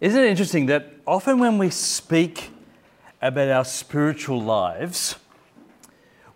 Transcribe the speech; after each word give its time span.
Isn't 0.00 0.22
it 0.22 0.30
interesting 0.30 0.64
that 0.66 0.94
often 1.06 1.38
when 1.38 1.58
we 1.58 1.68
speak 1.68 2.50
about 3.20 3.48
our 3.48 3.66
spiritual 3.66 4.40
lives, 4.40 5.16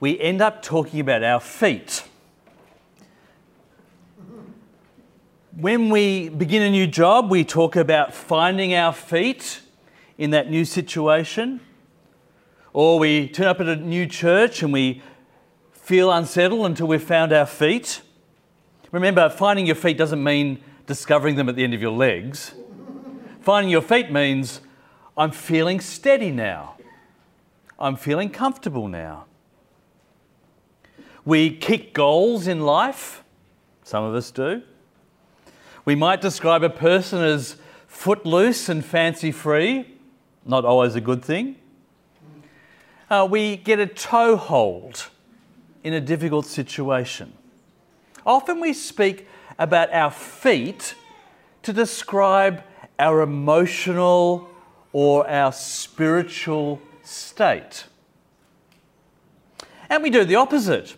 we 0.01 0.21
end 0.21 0.43
up 0.43 0.61
talking 0.61 1.01
about 1.01 1.25
our 1.25 1.41
feet. 1.41 2.05
When 5.57 5.89
we 5.89 6.29
begin 6.29 6.61
a 6.61 6.71
new 6.71 6.87
job, 6.87 7.31
we 7.31 7.43
talk 7.43 7.75
about 7.75 8.13
finding 8.13 8.75
our 8.75 8.93
feet 8.93 9.63
in 10.19 10.29
that 10.31 10.51
new 10.51 10.67
situation. 10.67 11.61
Or 12.75 12.99
we 12.99 13.29
turn 13.29 13.47
up 13.47 13.61
at 13.61 13.69
a 13.69 13.77
new 13.77 14.07
church 14.07 14.63
and 14.63 14.75
we 14.75 15.01
feel 15.73 16.13
unsettled 16.13 16.67
until 16.67 16.89
we've 16.89 17.03
found 17.03 17.33
our 17.33 17.47
feet. 17.47 18.03
Remember, 18.93 19.31
finding 19.31 19.65
your 19.65 19.77
feet 19.77 19.97
doesn't 19.97 20.23
mean 20.23 20.63
discovering 20.87 21.37
them 21.37 21.49
at 21.49 21.57
the 21.57 21.65
end 21.65 21.73
of 21.73 21.81
your 21.81 21.93
legs. 21.93 22.53
Finding 23.45 23.71
your 23.71 23.83
feet 23.83 24.11
means 24.11 24.63
I'm 25.19 25.31
feeling 25.31 25.79
steady 25.79 26.31
now. 26.31 26.77
I'm 27.79 27.95
feeling 27.95 28.31
comfortable 28.31 28.89
now. 28.89 29.27
We 31.27 31.55
kick 31.55 31.93
goals 31.93 32.47
in 32.47 32.63
life. 32.63 33.23
Some 33.83 34.03
of 34.03 34.15
us 34.15 34.31
do. 34.31 34.63
We 35.85 35.95
might 35.95 36.23
describe 36.23 36.63
a 36.63 36.71
person 36.71 37.21
as 37.21 37.57
footloose 37.87 38.71
and 38.71 38.83
fancy 38.83 39.31
free, 39.31 39.95
not 40.47 40.65
always 40.65 40.95
a 40.95 41.03
good 41.03 41.23
thing. 41.23 41.57
Uh, 43.11 43.29
we 43.31 43.59
get 43.59 43.79
a 43.79 43.87
toehold 43.87 45.11
in 45.83 45.93
a 45.93 46.01
difficult 46.01 46.47
situation. 46.47 47.35
Often 48.25 48.61
we 48.61 48.73
speak 48.73 49.29
about 49.59 49.93
our 49.93 50.11
feet 50.11 50.95
to 51.63 51.75
describe 51.75 52.63
our 52.99 53.23
emotional 53.23 54.49
or 54.93 55.29
our 55.29 55.53
spiritual 55.53 56.81
state. 57.03 57.85
And 59.91 60.03
we 60.03 60.11
do 60.11 60.25
the 60.25 60.37
opposite. 60.37 60.97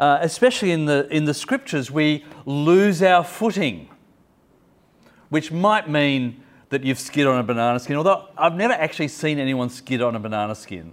Uh, 0.00 0.18
especially 0.20 0.70
in 0.70 0.84
the, 0.84 1.08
in 1.10 1.24
the 1.24 1.34
scriptures, 1.34 1.90
we 1.90 2.24
lose 2.46 3.02
our 3.02 3.24
footing, 3.24 3.88
which 5.28 5.50
might 5.50 5.88
mean 5.88 6.40
that 6.68 6.84
you've 6.84 7.00
skid 7.00 7.26
on 7.26 7.38
a 7.38 7.42
banana 7.42 7.80
skin, 7.80 7.96
although 7.96 8.28
I've 8.36 8.54
never 8.54 8.74
actually 8.74 9.08
seen 9.08 9.40
anyone 9.40 9.70
skid 9.70 10.00
on 10.00 10.14
a 10.14 10.20
banana 10.20 10.54
skin. 10.54 10.92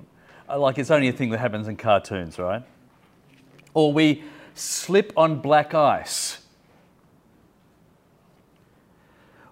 Uh, 0.50 0.58
like 0.58 0.80
it's 0.80 0.90
only 0.90 1.08
a 1.08 1.12
thing 1.12 1.30
that 1.30 1.40
happens 1.40 1.67
in 1.67 1.75
cartoons, 1.75 2.40
right? 2.40 2.64
Or 3.75 3.94
we 3.94 4.23
slip 4.56 5.14
on 5.16 5.40
black 5.40 5.75
ice. 5.75 6.40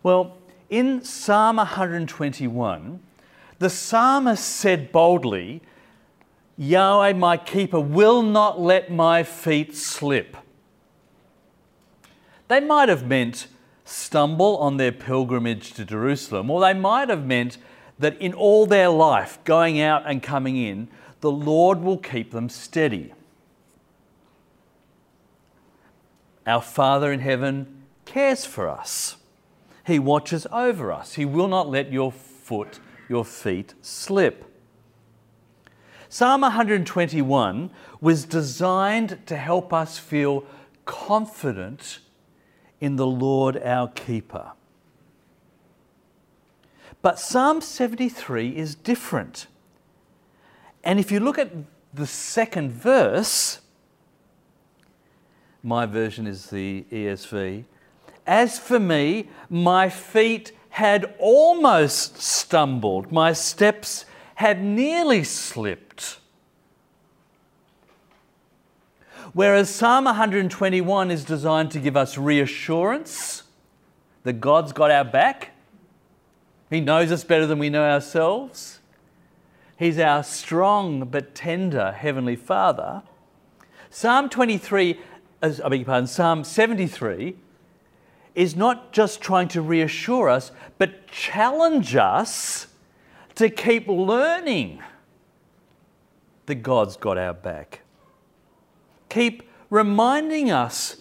Well, 0.01 0.37
in 0.73 1.03
Psalm 1.03 1.57
121, 1.57 2.99
the 3.59 3.69
psalmist 3.69 4.43
said 4.43 4.91
boldly, 4.91 5.61
Yahweh, 6.57 7.13
my 7.13 7.37
keeper, 7.37 7.79
will 7.79 8.23
not 8.23 8.59
let 8.59 8.91
my 8.91 9.21
feet 9.21 9.75
slip. 9.75 10.35
They 12.47 12.59
might 12.59 12.89
have 12.89 13.05
meant 13.05 13.45
stumble 13.85 14.57
on 14.57 14.77
their 14.77 14.91
pilgrimage 14.91 15.73
to 15.73 15.85
Jerusalem, 15.85 16.49
or 16.49 16.59
they 16.61 16.73
might 16.73 17.09
have 17.09 17.23
meant 17.23 17.59
that 17.99 18.19
in 18.19 18.33
all 18.33 18.65
their 18.65 18.89
life, 18.89 19.37
going 19.43 19.79
out 19.79 20.01
and 20.07 20.23
coming 20.23 20.57
in, 20.57 20.87
the 21.21 21.31
Lord 21.31 21.81
will 21.81 21.99
keep 21.99 22.31
them 22.31 22.49
steady. 22.49 23.13
Our 26.47 26.63
Father 26.63 27.11
in 27.11 27.19
heaven 27.19 27.83
cares 28.05 28.43
for 28.43 28.67
us. 28.67 29.17
He 29.85 29.99
watches 29.99 30.47
over 30.51 30.91
us. 30.91 31.13
He 31.15 31.25
will 31.25 31.47
not 31.47 31.69
let 31.69 31.91
your 31.91 32.11
foot, 32.11 32.79
your 33.09 33.25
feet 33.25 33.73
slip. 33.81 34.45
Psalm 36.09 36.41
121 36.41 37.71
was 37.99 38.23
designed 38.23 39.19
to 39.25 39.35
help 39.35 39.73
us 39.73 39.97
feel 39.97 40.45
confident 40.85 41.99
in 42.79 42.97
the 42.97 43.07
Lord 43.07 43.57
our 43.63 43.87
keeper. 43.87 44.51
But 47.01 47.19
Psalm 47.19 47.61
73 47.61 48.55
is 48.55 48.75
different. 48.75 49.47
And 50.83 50.99
if 50.99 51.11
you 51.11 51.19
look 51.19 51.37
at 51.37 51.51
the 51.93 52.07
second 52.07 52.71
verse, 52.71 53.59
my 55.63 55.85
version 55.85 56.27
is 56.27 56.49
the 56.49 56.85
ESV. 56.91 57.65
As 58.25 58.57
for 58.57 58.79
me, 58.79 59.29
my 59.49 59.89
feet 59.89 60.51
had 60.69 61.13
almost 61.19 62.17
stumbled, 62.17 63.11
my 63.11 63.33
steps 63.33 64.05
had 64.35 64.63
nearly 64.63 65.23
slipped. 65.23 66.19
Whereas 69.33 69.69
Psalm 69.69 70.05
121 70.05 71.11
is 71.11 71.25
designed 71.25 71.71
to 71.71 71.79
give 71.79 71.97
us 71.97 72.17
reassurance 72.17 73.43
that 74.23 74.33
God's 74.33 74.71
got 74.73 74.89
our 74.89 75.03
back, 75.03 75.51
He 76.69 76.79
knows 76.79 77.11
us 77.11 77.23
better 77.23 77.45
than 77.45 77.59
we 77.59 77.69
know 77.69 77.83
ourselves, 77.83 78.79
He's 79.77 79.99
our 79.99 80.23
strong 80.23 81.05
but 81.05 81.35
tender 81.35 81.91
Heavenly 81.91 82.35
Father. 82.35 83.03
Psalm 83.89 84.29
23, 84.29 84.99
uh, 85.41 85.51
I 85.63 85.69
beg 85.69 85.79
your 85.81 85.85
pardon, 85.85 86.07
Psalm 86.07 86.43
73 86.43 87.35
is 88.35 88.55
not 88.55 88.91
just 88.91 89.21
trying 89.21 89.47
to 89.49 89.61
reassure 89.61 90.29
us, 90.29 90.51
but 90.77 91.07
challenge 91.07 91.95
us 91.95 92.67
to 93.35 93.49
keep 93.49 93.87
learning 93.87 94.81
that 96.45 96.55
God's 96.55 96.97
got 96.97 97.17
our 97.17 97.33
back. 97.33 97.81
Keep 99.09 99.43
reminding 99.69 100.51
us 100.51 100.97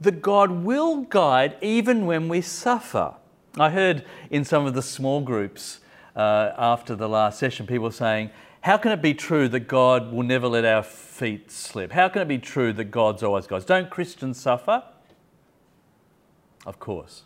that 0.00 0.22
God 0.22 0.50
will 0.50 1.02
guide 1.02 1.56
even 1.60 2.06
when 2.06 2.28
we 2.28 2.40
suffer. 2.40 3.14
I 3.58 3.70
heard 3.70 4.04
in 4.30 4.44
some 4.44 4.66
of 4.66 4.74
the 4.74 4.82
small 4.82 5.20
groups 5.20 5.80
uh, 6.16 6.52
after 6.56 6.94
the 6.94 7.08
last 7.08 7.38
session 7.38 7.66
people 7.66 7.90
saying, 7.90 8.30
How 8.62 8.76
can 8.76 8.92
it 8.92 9.02
be 9.02 9.14
true 9.14 9.48
that 9.48 9.60
God 9.60 10.12
will 10.12 10.22
never 10.22 10.46
let 10.48 10.64
our 10.64 10.82
feet 10.82 11.50
slip? 11.50 11.92
How 11.92 12.08
can 12.08 12.22
it 12.22 12.28
be 12.28 12.38
true 12.38 12.72
that 12.72 12.84
God's 12.86 13.22
always 13.22 13.46
God? 13.46 13.64
Don't 13.66 13.90
Christians 13.90 14.40
suffer? 14.40 14.82
Of 16.66 16.78
course. 16.78 17.24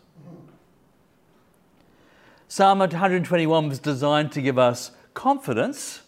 Psalm 2.47 2.79
121 2.79 3.69
was 3.69 3.79
designed 3.79 4.31
to 4.31 4.41
give 4.41 4.57
us 4.57 4.91
confidence, 5.13 6.01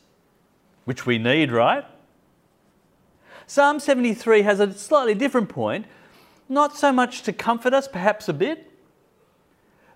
which 0.86 1.06
we 1.06 1.18
need, 1.18 1.52
right? 1.52 1.86
Psalm 3.46 3.80
73 3.80 4.42
has 4.42 4.60
a 4.60 4.74
slightly 4.74 5.14
different 5.14 5.50
point, 5.50 5.86
not 6.50 6.76
so 6.76 6.92
much 6.92 7.22
to 7.24 7.34
comfort 7.34 7.74
us, 7.74 7.88
perhaps 7.88 8.28
a 8.28 8.34
bit, 8.34 8.72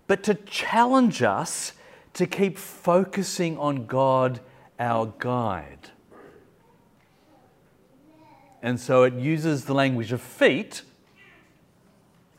but 0.08 0.24
to 0.24 0.36
challenge 0.36 1.24
us 1.24 1.74
to 2.14 2.28
keep 2.28 2.58
focusing 2.58 3.58
on 3.58 3.88
God, 3.88 4.40
our 4.80 5.14
guide. 5.18 5.90
And 8.62 8.80
so 8.80 9.04
it 9.04 9.14
uses 9.14 9.66
the 9.66 9.74
language 9.74 10.12
of 10.12 10.22
feet 10.22 10.82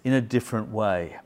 in 0.06 0.12
a 0.12 0.21
different 0.21 0.71
way. 0.71 1.17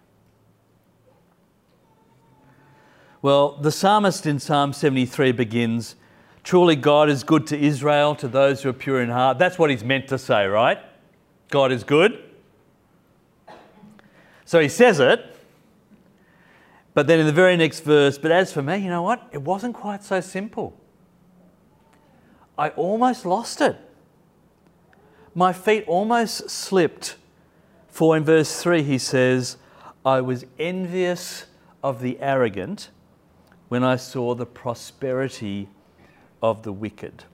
Well, 3.20 3.58
the 3.60 3.70
psalmist 3.70 4.24
in 4.24 4.38
Psalm 4.38 4.72
73 4.72 5.32
begins 5.32 5.96
Truly, 6.42 6.76
God 6.76 7.10
is 7.10 7.22
good 7.22 7.46
to 7.48 7.58
Israel, 7.58 8.14
to 8.14 8.26
those 8.26 8.62
who 8.62 8.70
are 8.70 8.72
pure 8.72 9.02
in 9.02 9.10
heart. 9.10 9.38
That's 9.38 9.58
what 9.58 9.68
he's 9.68 9.84
meant 9.84 10.08
to 10.08 10.16
say, 10.16 10.46
right? 10.46 10.78
God 11.50 11.72
is 11.72 11.84
good. 11.84 12.24
So 14.46 14.60
he 14.60 14.68
says 14.70 14.98
it. 14.98 15.26
But 16.94 17.06
then 17.06 17.21
in 17.21 17.27
the 17.27 17.32
very 17.32 17.59
next 17.59 17.80
verse, 17.80 18.16
but 18.16 18.30
as 18.30 18.50
for 18.50 18.62
me, 18.62 18.78
you 18.78 18.88
know 18.88 19.03
what? 19.03 19.28
It 19.30 19.42
wasn't 19.42 19.74
quite 19.74 20.03
so 20.03 20.22
simple. 20.22 20.74
I 22.56 22.71
almost 22.71 23.27
lost 23.27 23.60
it. 23.60 23.77
My 25.34 25.53
feet 25.53 25.84
almost 25.86 26.48
slipped 26.48 27.16
for 28.00 28.16
in 28.16 28.24
verse 28.24 28.62
3 28.62 28.82
he 28.82 28.97
says, 28.97 29.58
I 30.06 30.22
was 30.22 30.47
envious 30.58 31.44
of 31.82 32.00
the 32.00 32.18
arrogant 32.18 32.88
when 33.68 33.84
I 33.84 33.97
saw 33.97 34.34
the 34.34 34.47
prosperity 34.47 35.68
of 36.42 36.62
the 36.62 36.72
wicked. 36.72 37.24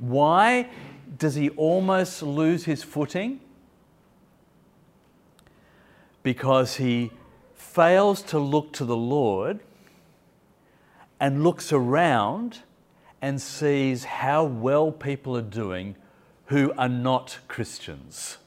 Why 0.00 0.70
does 1.16 1.36
he 1.36 1.50
almost 1.50 2.20
lose 2.20 2.64
his 2.64 2.82
footing? 2.82 3.38
Because 6.24 6.74
he 6.74 7.12
fails 7.54 8.22
to 8.22 8.40
look 8.40 8.72
to 8.72 8.84
the 8.84 8.96
Lord 8.96 9.60
and 11.20 11.44
looks 11.44 11.72
around 11.72 12.62
and 13.22 13.40
sees 13.40 14.02
how 14.02 14.42
well 14.42 14.90
people 14.90 15.36
are 15.36 15.42
doing 15.42 15.94
who 16.46 16.72
are 16.76 16.88
not 16.88 17.38
Christians. 17.46 18.38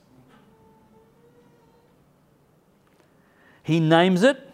He 3.68 3.81
names 3.81 4.24
it 4.24 4.50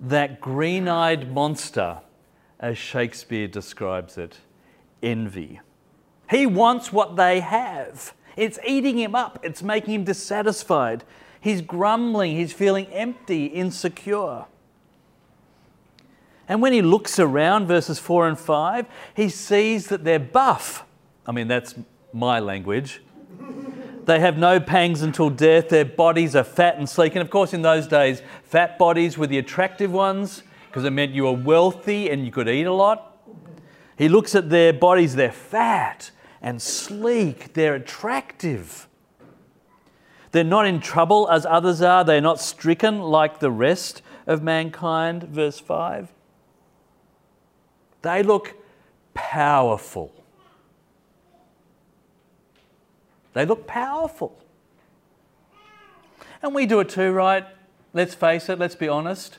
that 0.00 0.40
green 0.40 0.88
eyed 0.88 1.30
monster, 1.30 1.98
as 2.58 2.78
Shakespeare 2.78 3.46
describes 3.46 4.16
it 4.16 4.38
envy. 5.02 5.60
He 6.30 6.46
wants 6.46 6.90
what 6.90 7.16
they 7.16 7.40
have. 7.40 8.14
It's 8.34 8.58
eating 8.66 8.96
him 8.96 9.14
up, 9.14 9.38
it's 9.42 9.62
making 9.62 9.92
him 9.92 10.04
dissatisfied. 10.04 11.04
He's 11.38 11.60
grumbling, 11.60 12.34
he's 12.34 12.54
feeling 12.54 12.86
empty, 12.86 13.44
insecure. 13.44 14.46
And 16.48 16.62
when 16.62 16.72
he 16.72 16.80
looks 16.80 17.18
around, 17.18 17.66
verses 17.66 17.98
4 17.98 18.26
and 18.26 18.38
5, 18.38 18.86
he 19.12 19.28
sees 19.28 19.88
that 19.88 20.02
they're 20.02 20.18
buff. 20.18 20.82
I 21.26 21.32
mean, 21.32 21.46
that's 21.46 21.74
my 22.10 22.40
language. 22.40 23.02
They 24.06 24.20
have 24.20 24.38
no 24.38 24.60
pangs 24.60 25.02
until 25.02 25.30
death. 25.30 25.68
Their 25.68 25.84
bodies 25.84 26.36
are 26.36 26.44
fat 26.44 26.78
and 26.78 26.88
sleek. 26.88 27.16
And 27.16 27.22
of 27.22 27.28
course, 27.28 27.52
in 27.52 27.62
those 27.62 27.88
days, 27.88 28.22
fat 28.44 28.78
bodies 28.78 29.18
were 29.18 29.26
the 29.26 29.38
attractive 29.38 29.92
ones 29.92 30.44
because 30.68 30.84
it 30.84 30.90
meant 30.90 31.12
you 31.12 31.24
were 31.24 31.32
wealthy 31.32 32.08
and 32.08 32.24
you 32.24 32.30
could 32.30 32.48
eat 32.48 32.66
a 32.66 32.72
lot. 32.72 33.18
He 33.98 34.08
looks 34.08 34.34
at 34.34 34.48
their 34.48 34.72
bodies, 34.72 35.16
they're 35.16 35.32
fat 35.32 36.12
and 36.40 36.62
sleek, 36.62 37.54
they're 37.54 37.74
attractive. 37.74 38.86
They're 40.30 40.44
not 40.44 40.66
in 40.66 40.80
trouble 40.80 41.28
as 41.30 41.44
others 41.44 41.82
are, 41.82 42.04
they're 42.04 42.20
not 42.20 42.40
stricken 42.40 43.00
like 43.00 43.40
the 43.40 43.50
rest 43.50 44.02
of 44.26 44.42
mankind. 44.42 45.24
Verse 45.24 45.58
5. 45.58 46.12
They 48.02 48.22
look 48.22 48.54
powerful. 49.14 50.15
They 53.36 53.44
look 53.44 53.66
powerful. 53.66 54.42
And 56.42 56.54
we 56.54 56.64
do 56.64 56.80
it 56.80 56.88
too, 56.88 57.12
right? 57.12 57.44
Let's 57.92 58.14
face 58.14 58.48
it, 58.48 58.58
let's 58.58 58.74
be 58.74 58.88
honest. 58.88 59.36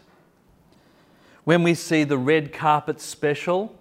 When 1.45 1.63
we 1.63 1.73
see 1.73 2.03
the 2.03 2.19
red 2.19 2.53
carpet 2.53 3.01
special 3.01 3.75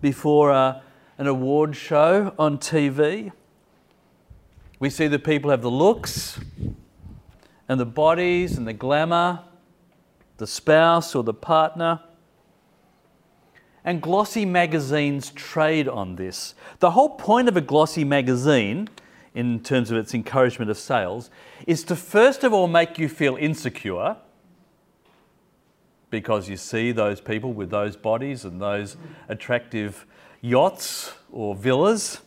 before 0.00 0.50
a, 0.50 0.82
an 1.18 1.26
award 1.26 1.76
show 1.76 2.32
on 2.38 2.56
TV, 2.56 3.30
we 4.78 4.88
see 4.88 5.08
the 5.08 5.18
people 5.18 5.50
have 5.50 5.60
the 5.60 5.70
looks 5.70 6.40
and 7.68 7.78
the 7.78 7.84
bodies 7.84 8.56
and 8.56 8.66
the 8.66 8.72
glamour, 8.72 9.44
the 10.38 10.46
spouse 10.46 11.14
or 11.14 11.22
the 11.22 11.34
partner. 11.34 12.00
And 13.84 14.00
glossy 14.00 14.46
magazines 14.46 15.28
trade 15.32 15.86
on 15.86 16.16
this. 16.16 16.54
The 16.78 16.92
whole 16.92 17.10
point 17.10 17.48
of 17.48 17.58
a 17.58 17.60
glossy 17.60 18.04
magazine 18.04 18.88
in 19.38 19.60
terms 19.60 19.92
of 19.92 19.96
its 19.96 20.14
encouragement 20.14 20.68
of 20.68 20.76
sales 20.76 21.30
is 21.64 21.84
to 21.84 21.94
first 21.94 22.42
of 22.42 22.52
all 22.52 22.66
make 22.66 22.98
you 22.98 23.08
feel 23.08 23.36
insecure 23.36 24.16
because 26.10 26.48
you 26.48 26.56
see 26.56 26.90
those 26.90 27.20
people 27.20 27.52
with 27.52 27.70
those 27.70 27.96
bodies 27.96 28.44
and 28.44 28.60
those 28.60 28.96
attractive 29.28 30.06
yachts 30.40 31.12
or 31.30 31.54
villas. 31.54 32.20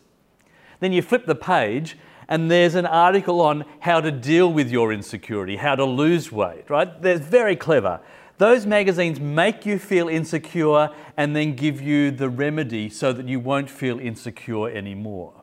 Then 0.80 0.94
you 0.94 1.02
flip 1.02 1.26
the 1.26 1.36
page 1.36 1.98
and 2.30 2.50
there's 2.50 2.76
an 2.76 2.86
article 2.86 3.42
on 3.42 3.66
how 3.82 4.00
to 4.00 4.10
deal 4.10 4.50
with 4.54 4.72
your 4.72 4.94
insecurity, 4.94 5.58
how 5.58 5.76
to 5.76 5.84
lose 5.84 6.32
weight, 6.32 6.70
right? 6.70 7.02
They're 7.02 7.18
very 7.18 7.58
clever. 7.58 8.00
Those 8.38 8.66
magazines 8.66 9.20
make 9.20 9.66
you 9.66 9.80
feel 9.80 10.08
insecure 10.08 10.92
and 11.18 11.36
then 11.36 11.58
give 11.58 11.82
you 11.82 12.10
the 12.10 12.30
remedy 12.30 12.88
so 12.88 13.12
that 13.12 13.28
you 13.28 13.42
won't 13.42 13.70
feel 13.70 14.00
insecure 14.00 14.70
anymore. 14.70 15.41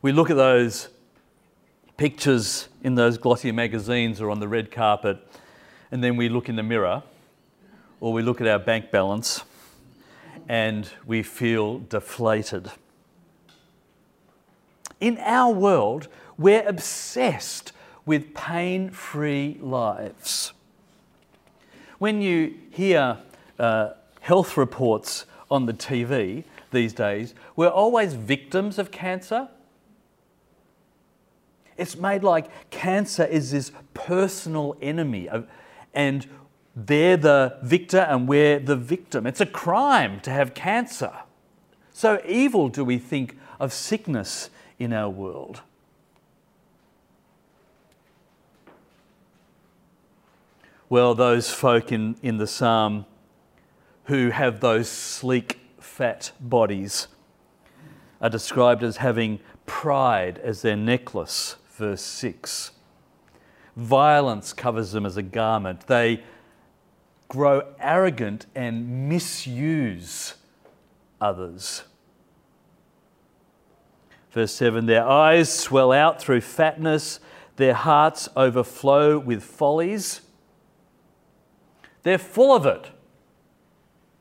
We 0.00 0.12
look 0.12 0.30
at 0.30 0.36
those 0.36 0.88
pictures 1.96 2.68
in 2.82 2.94
those 2.94 3.18
glossy 3.18 3.50
magazines 3.50 4.20
or 4.20 4.30
on 4.30 4.38
the 4.38 4.48
red 4.48 4.70
carpet, 4.70 5.18
and 5.90 6.02
then 6.02 6.16
we 6.16 6.28
look 6.28 6.48
in 6.48 6.56
the 6.56 6.62
mirror 6.62 7.02
or 8.00 8.12
we 8.12 8.22
look 8.22 8.40
at 8.40 8.46
our 8.46 8.58
bank 8.58 8.90
balance 8.90 9.42
and 10.48 10.88
we 11.04 11.22
feel 11.22 11.80
deflated. 11.80 12.70
In 15.00 15.18
our 15.18 15.52
world, 15.52 16.08
we're 16.36 16.66
obsessed 16.66 17.72
with 18.06 18.34
pain 18.34 18.90
free 18.90 19.58
lives. 19.60 20.52
When 21.98 22.22
you 22.22 22.54
hear 22.70 23.18
uh, 23.58 23.90
health 24.20 24.56
reports 24.56 25.26
on 25.50 25.66
the 25.66 25.74
TV 25.74 26.44
these 26.70 26.92
days, 26.92 27.34
we're 27.56 27.68
always 27.68 28.14
victims 28.14 28.78
of 28.78 28.92
cancer 28.92 29.48
it's 31.78 31.96
made 31.96 32.22
like 32.22 32.70
cancer 32.70 33.24
is 33.24 33.52
this 33.52 33.72
personal 33.94 34.76
enemy, 34.82 35.28
and 35.94 36.26
they're 36.76 37.16
the 37.16 37.58
victor 37.62 37.98
and 37.98 38.28
we're 38.28 38.58
the 38.58 38.76
victim. 38.76 39.26
It's 39.26 39.40
a 39.40 39.46
crime 39.46 40.20
to 40.20 40.30
have 40.30 40.54
cancer. 40.54 41.12
So 41.92 42.20
evil 42.26 42.68
do 42.68 42.84
we 42.84 42.98
think 42.98 43.36
of 43.58 43.72
sickness 43.72 44.50
in 44.78 44.92
our 44.92 45.10
world. 45.10 45.62
Well, 50.88 51.14
those 51.14 51.50
folk 51.50 51.92
in, 51.92 52.16
in 52.22 52.38
the 52.38 52.46
psalm 52.46 53.04
who 54.04 54.30
have 54.30 54.60
those 54.60 54.88
sleek, 54.88 55.58
fat 55.80 56.30
bodies 56.40 57.08
are 58.20 58.30
described 58.30 58.82
as 58.82 58.98
having 58.98 59.40
pride 59.66 60.38
as 60.38 60.62
their 60.62 60.76
necklace 60.76 61.56
verse 61.78 62.02
6. 62.02 62.72
Violence 63.76 64.52
covers 64.52 64.92
them 64.92 65.06
as 65.06 65.16
a 65.16 65.22
garment. 65.22 65.86
They 65.86 66.22
grow 67.28 67.62
arrogant 67.78 68.46
and 68.54 69.08
misuse 69.08 70.34
others. 71.20 71.84
Verse 74.32 74.52
7 74.52 74.86
Their 74.86 75.06
eyes 75.06 75.52
swell 75.52 75.92
out 75.92 76.20
through 76.20 76.40
fatness, 76.40 77.20
their 77.56 77.74
hearts 77.74 78.28
overflow 78.36 79.18
with 79.18 79.42
follies. 79.42 80.22
They're 82.02 82.18
full 82.18 82.54
of 82.54 82.66
it, 82.66 82.90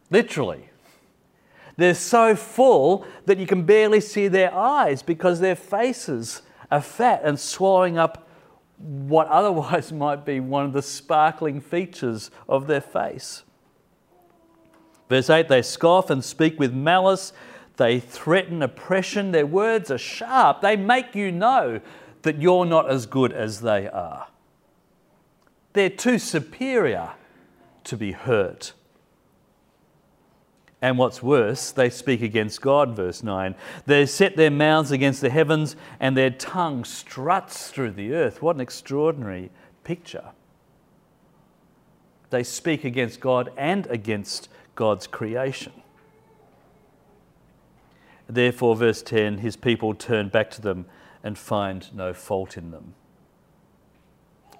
literally. 0.09 0.69
They're 1.77 1.93
so 1.93 2.35
full 2.35 3.05
that 3.25 3.37
you 3.37 3.45
can 3.45 3.63
barely 3.63 4.01
see 4.01 4.27
their 4.27 4.53
eyes 4.53 5.03
because 5.03 5.39
their 5.39 5.55
faces 5.55 6.41
are 6.71 6.81
fat 6.81 7.21
and 7.23 7.39
swallowing 7.39 7.97
up 7.97 8.27
what 8.77 9.27
otherwise 9.29 9.91
might 9.91 10.25
be 10.25 10.39
one 10.39 10.65
of 10.65 10.73
the 10.73 10.81
sparkling 10.81 11.61
features 11.61 12.31
of 12.47 12.67
their 12.67 12.81
face. 12.81 13.43
Verse 15.09 15.29
8 15.29 15.47
they 15.47 15.61
scoff 15.61 16.09
and 16.09 16.23
speak 16.23 16.59
with 16.59 16.73
malice, 16.73 17.33
they 17.77 17.99
threaten 17.99 18.61
oppression, 18.61 19.31
their 19.31 19.45
words 19.45 19.89
are 19.91 19.97
sharp, 19.97 20.61
they 20.61 20.75
make 20.75 21.15
you 21.15 21.31
know 21.31 21.79
that 22.23 22.41
you're 22.41 22.65
not 22.65 22.89
as 22.89 23.05
good 23.05 23.31
as 23.31 23.61
they 23.61 23.87
are. 23.87 24.27
They're 25.73 25.89
too 25.89 26.19
superior 26.19 27.11
to 27.85 27.95
be 27.95 28.11
hurt. 28.11 28.73
And 30.81 30.97
what's 30.97 31.23
worse, 31.23 31.71
they 31.71 31.89
speak 31.89 32.21
against 32.21 32.61
God, 32.61 32.95
verse 32.95 33.23
9. 33.23 33.55
They 33.85 34.05
set 34.05 34.35
their 34.35 34.51
mouths 34.51 34.91
against 34.91 35.21
the 35.21 35.29
heavens, 35.29 35.75
and 35.99 36.15
their 36.15 36.29
tongue 36.29 36.83
struts 36.83 37.69
through 37.69 37.91
the 37.91 38.13
earth. 38.13 38.41
What 38.41 38.55
an 38.55 38.61
extraordinary 38.61 39.49
picture. 39.83 40.31
They 42.29 42.43
speak 42.43 42.83
against 42.83 43.19
God 43.19 43.51
and 43.57 43.87
against 43.87 44.49
God's 44.75 45.07
creation. 45.07 45.73
Therefore, 48.27 48.75
verse 48.75 49.01
10 49.01 49.39
his 49.39 49.55
people 49.55 49.93
turn 49.93 50.29
back 50.29 50.51
to 50.51 50.61
them 50.61 50.85
and 51.23 51.37
find 51.37 51.93
no 51.95 52.13
fault 52.13 52.57
in 52.57 52.71
them. 52.71 52.93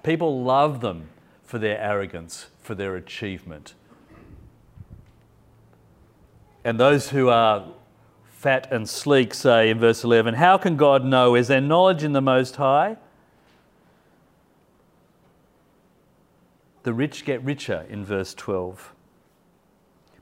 People 0.04 0.44
love 0.44 0.80
them 0.82 1.10
for 1.44 1.60
their 1.60 1.80
arrogance, 1.80 2.48
for 2.62 2.76
their 2.76 2.96
achievement, 2.96 3.74
and 6.68 6.78
those 6.78 7.12
who 7.12 7.30
are 7.30 7.64
fat 8.26 8.68
and 8.74 8.90
sleek 8.90 9.34
say 9.34 9.70
in 9.70 9.80
verse 9.80 10.04
11, 10.04 10.34
How 10.34 10.58
can 10.58 10.76
God 10.76 11.06
know? 11.06 11.34
Is 11.34 11.48
there 11.48 11.62
knowledge 11.62 12.04
in 12.04 12.12
the 12.12 12.20
Most 12.20 12.58
High? 12.58 12.98
The 16.84 16.92
rich 16.92 17.24
get 17.24 17.42
richer 17.42 17.86
in 17.88 18.04
verse 18.04 18.34
12. 18.34 18.94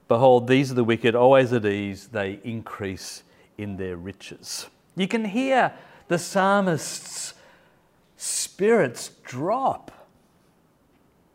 Behold, 0.07 0.47
these 0.47 0.71
are 0.71 0.75
the 0.75 0.83
wicked, 0.83 1.15
always 1.15 1.51
at 1.51 1.65
ease, 1.65 2.09
they 2.09 2.39
increase 2.43 3.23
in 3.57 3.77
their 3.77 3.97
riches. 3.97 4.67
You 4.95 5.07
can 5.07 5.25
hear 5.25 5.73
the 6.09 6.19
psalmist's 6.19 7.33
spirits 8.17 9.09
drop. 9.23 9.89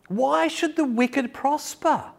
Why 0.07 0.47
should 0.47 0.76
the 0.76 0.85
wicked 0.85 1.35
prosper? 1.35 2.12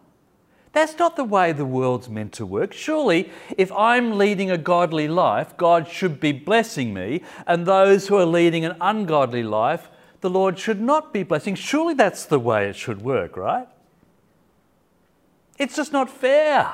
That's 0.72 0.98
not 0.98 1.16
the 1.16 1.24
way 1.24 1.52
the 1.52 1.66
world's 1.66 2.08
meant 2.08 2.32
to 2.34 2.46
work. 2.46 2.72
Surely, 2.72 3.30
if 3.58 3.70
I'm 3.72 4.16
leading 4.16 4.50
a 4.50 4.56
godly 4.56 5.06
life, 5.06 5.56
God 5.56 5.86
should 5.86 6.18
be 6.18 6.32
blessing 6.32 6.94
me, 6.94 7.22
and 7.46 7.66
those 7.66 8.08
who 8.08 8.16
are 8.16 8.24
leading 8.24 8.64
an 8.64 8.76
ungodly 8.80 9.42
life, 9.42 9.90
the 10.22 10.30
Lord 10.30 10.58
should 10.58 10.80
not 10.80 11.12
be 11.12 11.24
blessing. 11.24 11.54
Surely 11.56 11.94
that's 11.94 12.24
the 12.24 12.38
way 12.38 12.68
it 12.68 12.76
should 12.76 13.02
work, 13.02 13.36
right? 13.36 13.68
It's 15.58 15.76
just 15.76 15.92
not 15.92 16.08
fair. 16.08 16.72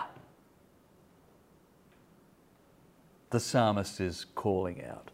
The 3.30 3.40
psalmist 3.40 4.00
is 4.00 4.26
calling 4.34 4.82
out. 4.84 5.10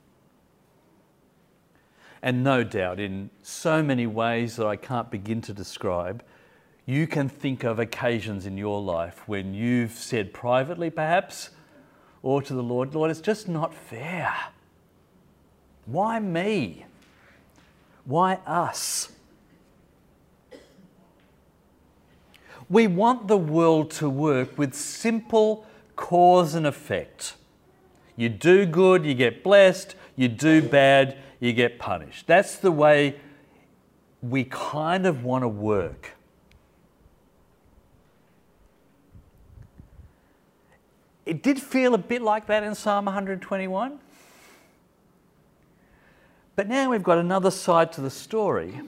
And 2.22 2.44
no 2.44 2.64
doubt, 2.64 3.00
in 3.00 3.30
so 3.42 3.82
many 3.82 4.06
ways 4.06 4.56
that 4.56 4.66
I 4.66 4.76
can't 4.76 5.10
begin 5.10 5.40
to 5.42 5.52
describe, 5.52 6.22
you 6.86 7.06
can 7.06 7.28
think 7.28 7.64
of 7.64 7.78
occasions 7.78 8.46
in 8.46 8.58
your 8.58 8.80
life 8.80 9.22
when 9.26 9.54
you've 9.54 9.92
said 9.92 10.32
privately, 10.32 10.90
perhaps, 10.90 11.50
or 12.22 12.42
to 12.42 12.54
the 12.54 12.62
Lord, 12.62 12.94
Lord, 12.94 13.10
it's 13.10 13.20
just 13.20 13.48
not 13.48 13.74
fair. 13.74 14.34
Why 15.86 16.18
me? 16.18 16.86
Why 18.04 18.34
us? 18.46 19.10
We 22.68 22.86
want 22.86 23.28
the 23.28 23.36
world 23.36 23.90
to 23.92 24.08
work 24.08 24.56
with 24.56 24.74
simple 24.74 25.66
cause 25.96 26.54
and 26.54 26.66
effect. 26.66 27.34
You 28.16 28.28
do 28.28 28.64
good, 28.64 29.04
you 29.04 29.14
get 29.14 29.42
blessed. 29.42 29.96
You 30.16 30.28
do 30.28 30.62
bad, 30.62 31.16
you 31.40 31.52
get 31.52 31.78
punished. 31.78 32.26
That's 32.26 32.56
the 32.56 32.70
way 32.70 33.16
we 34.22 34.44
kind 34.44 35.06
of 35.06 35.24
want 35.24 35.42
to 35.42 35.48
work. 35.48 36.12
It 41.26 41.42
did 41.42 41.60
feel 41.60 41.94
a 41.94 41.98
bit 41.98 42.22
like 42.22 42.46
that 42.46 42.62
in 42.62 42.74
Psalm 42.74 43.06
121. 43.06 43.98
But 46.56 46.68
now 46.68 46.90
we've 46.90 47.02
got 47.02 47.18
another 47.18 47.50
side 47.50 47.92
to 47.92 48.00
the 48.00 48.10
story 48.10 48.80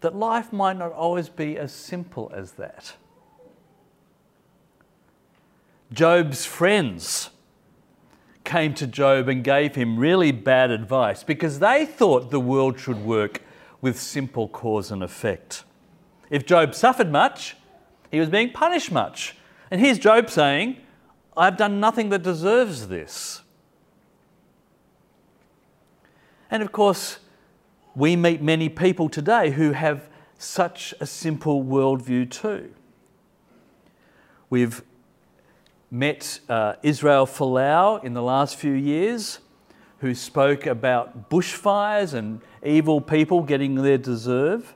that 0.00 0.14
life 0.14 0.52
might 0.52 0.76
not 0.76 0.92
always 0.92 1.28
be 1.28 1.58
as 1.58 1.72
simple 1.72 2.30
as 2.34 2.52
that. 2.52 2.94
Job's 5.92 6.44
friends 6.44 7.30
came 8.44 8.74
to 8.74 8.86
Job 8.86 9.28
and 9.28 9.42
gave 9.42 9.74
him 9.74 9.98
really 9.98 10.32
bad 10.32 10.70
advice 10.70 11.22
because 11.22 11.58
they 11.58 11.84
thought 11.84 12.30
the 12.30 12.40
world 12.40 12.78
should 12.78 13.04
work 13.04 13.42
with 13.80 14.00
simple 14.00 14.48
cause 14.48 14.90
and 14.90 15.02
effect. 15.02 15.64
If 16.30 16.46
Job 16.46 16.74
suffered 16.74 17.10
much, 17.10 17.56
he 18.10 18.20
was 18.20 18.28
being 18.28 18.50
punished 18.50 18.90
much. 18.90 19.36
And 19.70 19.80
here's 19.80 19.98
Job 19.98 20.30
saying, 20.30 20.78
I've 21.36 21.56
done 21.56 21.80
nothing 21.80 22.08
that 22.10 22.22
deserves 22.22 22.88
this. 22.88 23.42
And 26.50 26.62
of 26.62 26.72
course, 26.72 27.18
we 27.94 28.16
meet 28.16 28.40
many 28.40 28.68
people 28.68 29.08
today 29.08 29.50
who 29.50 29.72
have 29.72 30.08
such 30.38 30.94
a 31.00 31.06
simple 31.06 31.64
worldview 31.64 32.30
too. 32.30 32.72
We've 34.48 34.82
met 35.90 36.40
uh, 36.48 36.74
Israel 36.82 37.26
Folau 37.26 38.02
in 38.04 38.14
the 38.14 38.22
last 38.22 38.56
few 38.56 38.72
years, 38.72 39.40
who 40.00 40.14
spoke 40.14 40.66
about 40.66 41.30
bushfires 41.30 42.12
and 42.12 42.40
evil 42.64 43.00
people 43.00 43.42
getting 43.42 43.76
their 43.76 43.98
deserve. 43.98 44.74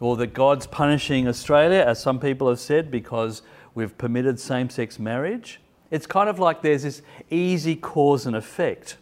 Or 0.00 0.16
that 0.18 0.28
God's 0.28 0.66
punishing 0.66 1.26
Australia, 1.26 1.82
as 1.84 2.00
some 2.00 2.20
people 2.20 2.48
have 2.48 2.60
said, 2.60 2.90
because 2.90 3.42
we've 3.78 3.96
permitted 3.96 4.40
same 4.40 4.68
sex 4.68 4.98
marriage. 4.98 5.60
It's 5.92 6.04
kind 6.04 6.28
of 6.28 6.40
like 6.40 6.62
there's 6.62 6.82
this 6.82 7.00
easy 7.30 7.76
cause 7.76 8.26
and 8.26 8.34
effect. 8.34 8.96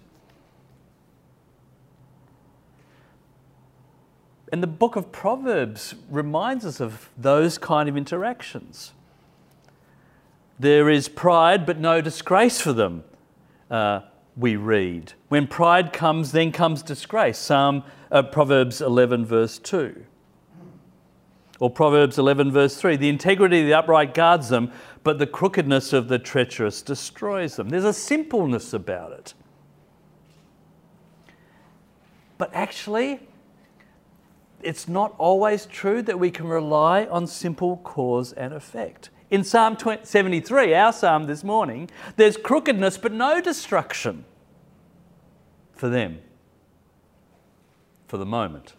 And 4.52 4.62
the 4.62 4.66
book 4.68 4.95
of 4.95 5.11
Proverbs 5.11 5.95
reminds 6.11 6.66
us 6.66 6.78
of 6.78 7.09
those 7.16 7.56
kind 7.56 7.88
of 7.88 7.97
interactions. 7.97 8.92
There 10.59 10.90
is 10.90 11.09
pride, 11.09 11.64
but 11.64 11.78
no 11.78 12.02
disgrace 12.02 12.61
for 12.61 12.75
them, 12.75 13.02
uh, 13.71 14.02
we 14.37 14.56
read. 14.56 15.14
When 15.28 15.47
pride 15.47 15.95
comes, 15.95 16.33
then 16.33 16.52
comes 16.52 16.83
disgrace. 16.83 17.38
Psalm, 17.38 17.83
uh, 18.12 18.23
Proverbs 18.25 18.83
11, 18.83 19.25
verse 19.25 19.59
2. 19.59 20.04
Or 21.58 21.70
Proverbs 21.70 22.18
11, 22.18 22.52
verse 22.52 22.76
3. 22.76 22.96
The 22.96 23.08
integrity 23.08 23.60
of 23.60 23.66
the 23.66 23.75
upright 23.75 24.14
guards 24.14 24.48
them, 24.48 24.70
but 25.02 25.18
the 25.18 25.26
crookedness 25.26 25.92
of 25.92 26.08
the 26.08 26.18
treacherous 26.18 26.82
destroys 26.82 27.56
them. 27.56 27.70
There's 27.70 27.84
a 27.84 27.92
simpleness 27.92 28.72
about 28.72 29.12
it. 29.12 29.34
But 32.38 32.50
actually, 32.52 33.20
it's 34.62 34.88
not 34.88 35.14
always 35.18 35.66
true 35.66 36.02
that 36.02 36.18
we 36.18 36.30
can 36.30 36.46
rely 36.46 37.06
on 37.06 37.26
simple 37.26 37.78
cause 37.78 38.32
and 38.32 38.52
effect. 38.52 39.10
In 39.30 39.42
Psalm 39.42 39.76
73, 40.02 40.75
our 40.75 40.92
psalm 40.92 41.26
this 41.26 41.42
morning, 41.42 41.90
there's 42.16 42.36
crookedness 42.36 42.96
but 42.96 43.12
no 43.12 43.40
destruction 43.40 44.25
for 45.72 45.88
them, 45.88 46.20
for 48.06 48.18
the 48.18 48.26
moment. 48.26 48.75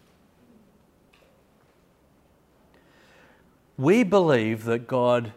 We 3.77 4.03
believe 4.03 4.65
that 4.65 4.87
God 4.87 5.33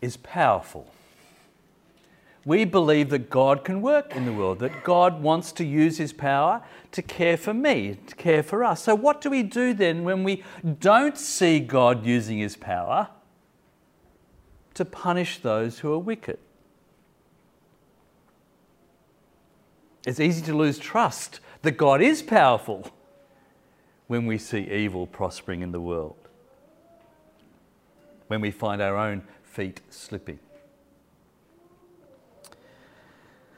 is 0.00 0.16
powerful. 0.16 0.90
We 2.44 2.64
believe 2.64 3.10
that 3.10 3.30
God 3.30 3.64
can 3.64 3.80
work 3.80 4.14
in 4.14 4.26
the 4.26 4.32
world, 4.32 4.58
that 4.58 4.84
God 4.84 5.22
wants 5.22 5.50
to 5.52 5.64
use 5.64 5.96
his 5.96 6.12
power 6.12 6.62
to 6.92 7.02
care 7.02 7.36
for 7.36 7.54
me, 7.54 7.98
to 8.06 8.14
care 8.14 8.42
for 8.42 8.62
us. 8.64 8.82
So, 8.82 8.94
what 8.94 9.20
do 9.22 9.30
we 9.30 9.42
do 9.42 9.72
then 9.72 10.04
when 10.04 10.24
we 10.24 10.42
don't 10.80 11.16
see 11.16 11.58
God 11.58 12.04
using 12.04 12.38
his 12.38 12.56
power? 12.56 13.08
to 14.74 14.84
punish 14.84 15.38
those 15.38 15.78
who 15.78 15.92
are 15.92 15.98
wicked. 15.98 16.38
It's 20.06 20.20
easy 20.20 20.42
to 20.42 20.54
lose 20.54 20.78
trust 20.78 21.40
that 21.62 21.72
God 21.72 22.02
is 22.02 22.22
powerful 22.22 22.90
when 24.06 24.26
we 24.26 24.36
see 24.36 24.70
evil 24.70 25.06
prospering 25.06 25.62
in 25.62 25.72
the 25.72 25.80
world, 25.80 26.23
when 28.28 28.40
we 28.40 28.50
find 28.50 28.80
our 28.80 28.96
own 28.96 29.22
feet 29.42 29.80
slipping. 29.90 30.38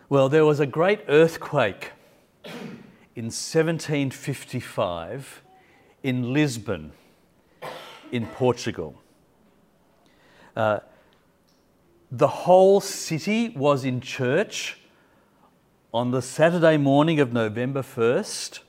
Well, 0.09 0.29
there 0.29 0.45
was 0.45 0.61
a 0.61 0.67
great 0.67 1.01
earthquake 1.09 1.91
in 3.17 3.25
1755 3.25 5.43
in 6.03 6.33
Lisbon, 6.33 6.93
in 8.13 8.27
Portugal. 8.27 9.03
Uh, 10.55 10.79
the 12.13 12.29
whole 12.29 12.81
city 12.81 13.49
was 13.49 13.85
in 13.85 14.01
church 14.01 14.79
on 15.93 16.13
the 16.13 16.23
Saturday 16.23 16.77
morning 16.77 17.19
of 17.19 17.33
November 17.33 17.83
1st, 17.83 18.61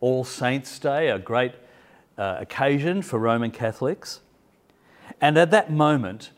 All 0.00 0.24
Saints' 0.24 0.78
Day, 0.78 1.08
a 1.08 1.18
great 1.18 1.54
uh, 2.18 2.36
occasion 2.40 3.00
for 3.00 3.18
Roman 3.18 3.50
Catholics. 3.50 4.20
And 5.20 5.36
at 5.38 5.50
that 5.50 5.70
moment, 5.70 6.30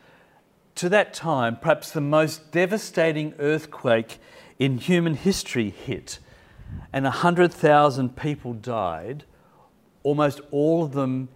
to 0.77 0.89
that 0.89 1.13
time, 1.13 1.57
perhaps 1.57 1.91
the 1.91 2.01
most 2.01 2.53
devastating 2.53 3.35
earthquake 3.39 4.19
in 4.59 4.79
human 4.79 5.15
history 5.15 5.71
hit, 5.71 6.19
and 6.93 7.05
100,000 7.05 8.17
people 8.17 8.53
died, 8.53 9.25
almost 10.03 10.41
all 10.51 10.85
of 10.85 10.93
them 10.93 11.29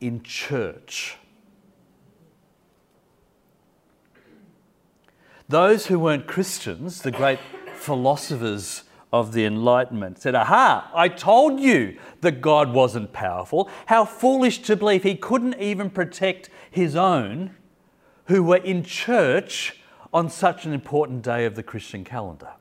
in 0.00 0.22
church. 0.22 1.16
Those 5.48 5.86
who 5.86 5.98
weren't 5.98 6.26
Christians, 6.26 7.02
the 7.02 7.10
great 7.10 7.38
philosophers 7.74 8.84
of 9.14 9.32
the 9.32 9.44
Enlightenment, 9.44 10.18
said, 10.18 10.34
Aha, 10.34 10.90
I 10.92 11.06
told 11.08 11.60
you 11.60 11.96
that 12.20 12.40
God 12.40 12.72
wasn't 12.72 13.12
powerful. 13.12 13.70
How 13.86 14.04
foolish 14.04 14.58
to 14.62 14.74
believe 14.74 15.04
he 15.04 15.14
couldn't 15.14 15.54
even 15.60 15.88
protect 15.88 16.50
his 16.68 16.96
own 16.96 17.54
who 18.24 18.42
were 18.42 18.56
in 18.56 18.82
church 18.82 19.78
on 20.12 20.28
such 20.28 20.66
an 20.66 20.72
important 20.72 21.22
day 21.22 21.44
of 21.44 21.54
the 21.54 21.62
Christian 21.62 22.02
calendar. 22.02 22.54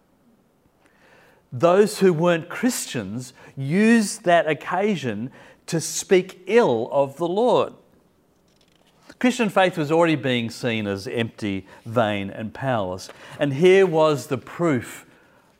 Those 1.51 1.97
who 1.97 2.13
weren't 2.13 2.49
Christians 2.49 3.33
used 3.57 4.23
that 4.25 4.47
occasion 4.47 5.31
to 5.65 5.81
speak 5.81 6.43
ill 6.45 6.87
of 6.91 7.17
the 7.17 7.27
Lord. 7.27 7.73
Christian 9.17 9.49
faith 9.49 9.75
was 9.75 9.91
already 9.91 10.15
being 10.15 10.51
seen 10.51 10.85
as 10.85 11.07
empty, 11.07 11.65
vain, 11.83 12.29
and 12.29 12.53
powerless. 12.53 13.09
And 13.39 13.53
here 13.53 13.87
was 13.87 14.27
the 14.27 14.37
proof 14.37 15.07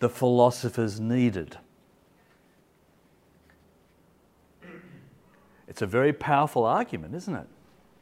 the 0.03 0.09
philosophers 0.09 0.99
needed. 0.99 1.55
It's 5.65 5.81
a 5.81 5.87
very 5.87 6.11
powerful 6.11 6.65
argument, 6.65 7.15
isn't 7.15 7.33
it? 7.33 7.47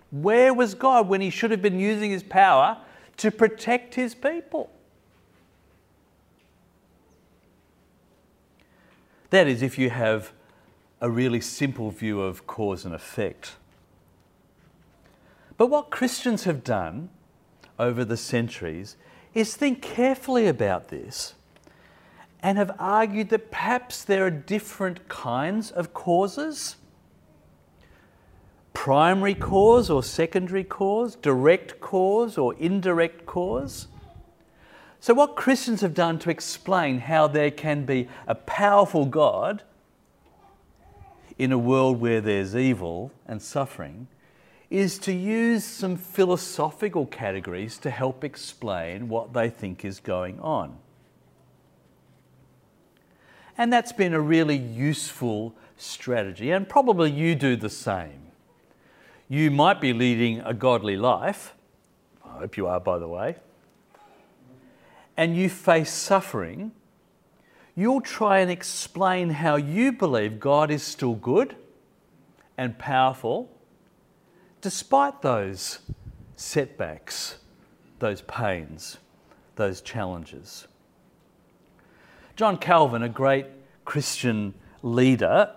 Where 0.10 0.52
was 0.52 0.74
God 0.74 1.08
when 1.08 1.22
he 1.22 1.30
should 1.30 1.52
have 1.52 1.62
been 1.62 1.80
using 1.80 2.10
his 2.10 2.24
power 2.24 2.80
to 3.18 3.30
protect 3.30 3.94
his 3.94 4.16
people? 4.16 4.72
That 9.30 9.48
is, 9.48 9.62
if 9.62 9.78
you 9.78 9.92
have 9.92 10.34
a 11.02 11.10
really 11.10 11.40
simple 11.40 11.92
view 11.92 12.20
of 12.20 12.48
cause 12.48 12.84
and 12.84 12.96
effect. 12.96 13.58
But 15.56 15.68
what 15.68 15.92
Christians 15.92 16.46
have 16.46 16.64
done 16.64 17.12
over 17.78 18.04
the 18.04 18.18
centuries 18.18 18.98
is 19.36 19.56
think 19.56 19.84
carefully 19.84 20.48
about 20.48 20.88
this 20.88 21.36
and 22.44 22.58
have 22.58 22.76
argued 22.80 23.30
that 23.30 23.52
perhaps 23.52 24.04
there 24.04 24.26
are 24.26 24.32
different 24.32 25.08
kinds 25.08 25.72
of 25.72 25.94
causes 25.94 26.76
primary 28.74 29.36
cause 29.36 29.90
or 29.90 30.02
secondary 30.02 30.64
cause, 30.64 31.16
direct 31.16 31.80
cause 31.80 32.38
or 32.38 32.56
indirect 32.56 33.26
cause. 33.26 33.88
So, 35.00 35.14
what 35.14 35.36
Christians 35.36 35.82
have 35.82 35.94
done 35.94 36.20
to 36.20 36.30
explain 36.30 37.00
how 37.00 37.28
there 37.28 37.52
can 37.52 37.86
be 37.86 38.08
a 38.28 38.36
powerful 38.36 39.06
God 39.06 39.64
in 41.38 41.52
a 41.52 41.58
world 41.58 42.00
where 42.00 42.22
there's 42.22 42.56
evil 42.56 43.12
and 43.28 43.42
suffering 43.42 44.08
is 44.70 44.98
to 45.00 45.12
use 45.12 45.64
some 45.64 45.98
philosophical 45.98 47.06
categories 47.06 47.78
to 47.80 47.90
help 47.90 48.24
explain 48.24 49.10
what 49.10 49.34
they 49.34 49.50
think 49.50 49.84
is 49.84 50.00
going 50.00 50.40
on. 50.40 50.78
And 53.58 53.72
that's 53.72 53.92
been 53.92 54.14
a 54.14 54.22
really 54.22 54.58
useful 54.58 55.56
strategy, 55.78 56.52
and 56.52 56.68
probably 56.68 57.12
you 57.12 57.36
do 57.36 57.56
the 57.56 57.70
same. 57.70 58.28
You 59.28 59.52
might 59.52 59.82
be 59.82 59.94
leading 59.94 60.42
a 60.42 60.54
godly 60.54 60.98
life, 60.98 61.54
I 62.26 62.40
hope 62.40 62.58
you 62.58 62.68
are, 62.68 62.80
by 62.80 62.98
the 62.98 63.08
way, 63.08 63.36
and 65.18 65.36
you 65.36 65.50
face 65.50 65.92
suffering. 65.92 66.72
You'll 67.76 68.02
try 68.02 68.40
and 68.40 68.52
explain 68.52 69.30
how 69.30 69.56
you 69.56 69.92
believe 69.92 70.40
God 70.40 70.72
is 70.72 70.84
still 70.84 71.16
good 71.16 71.56
and 72.58 72.78
powerful 72.78 73.50
despite 74.62 75.22
those 75.22 75.80
setbacks, 76.36 77.38
those 78.00 78.22
pains, 78.22 78.98
those 79.56 79.82
challenges. 79.82 80.68
John 82.36 82.58
Calvin, 82.58 83.04
a 83.04 83.10
great 83.10 83.46
Christian 83.86 84.54
leader 84.82 85.54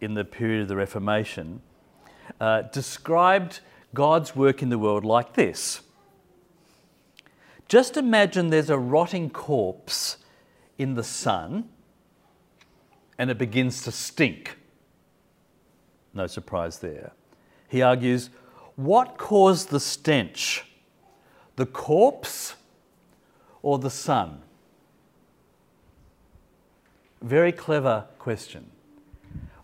in 0.00 0.14
the 0.14 0.24
period 0.24 0.62
of 0.62 0.68
the 0.68 0.76
Reformation, 0.76 1.60
uh, 2.40 2.62
described 2.62 3.60
God's 3.92 4.34
work 4.34 4.62
in 4.62 4.68
the 4.68 4.78
world 4.78 5.04
like 5.04 5.34
this. 5.34 5.82
Just 7.68 7.96
imagine 7.96 8.50
there's 8.50 8.70
a 8.70 8.78
rotting 8.78 9.30
corpse 9.30 10.18
in 10.78 10.94
the 10.94 11.04
sun 11.04 11.68
and 13.18 13.30
it 13.30 13.38
begins 13.38 13.82
to 13.82 13.92
stink. 13.92 14.58
No 16.12 16.26
surprise 16.26 16.78
there. 16.78 17.12
He 17.68 17.82
argues 17.82 18.30
what 18.76 19.18
caused 19.18 19.70
the 19.70 19.80
stench? 19.80 20.64
The 21.56 21.66
corpse 21.66 22.56
or 23.62 23.78
the 23.78 23.90
sun? 23.90 24.42
Very 27.24 27.50
clever 27.50 28.04
question. 28.18 28.70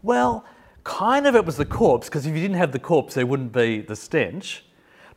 Well, 0.02 0.44
kind 0.82 1.26
of 1.26 1.36
it 1.36 1.44
was 1.44 1.56
the 1.56 1.64
corpse, 1.64 2.08
because 2.08 2.26
if 2.26 2.34
you 2.34 2.40
didn't 2.40 2.56
have 2.56 2.72
the 2.72 2.78
corpse, 2.78 3.14
there 3.14 3.26
wouldn't 3.26 3.52
be 3.52 3.80
the 3.80 3.94
stench. 3.94 4.64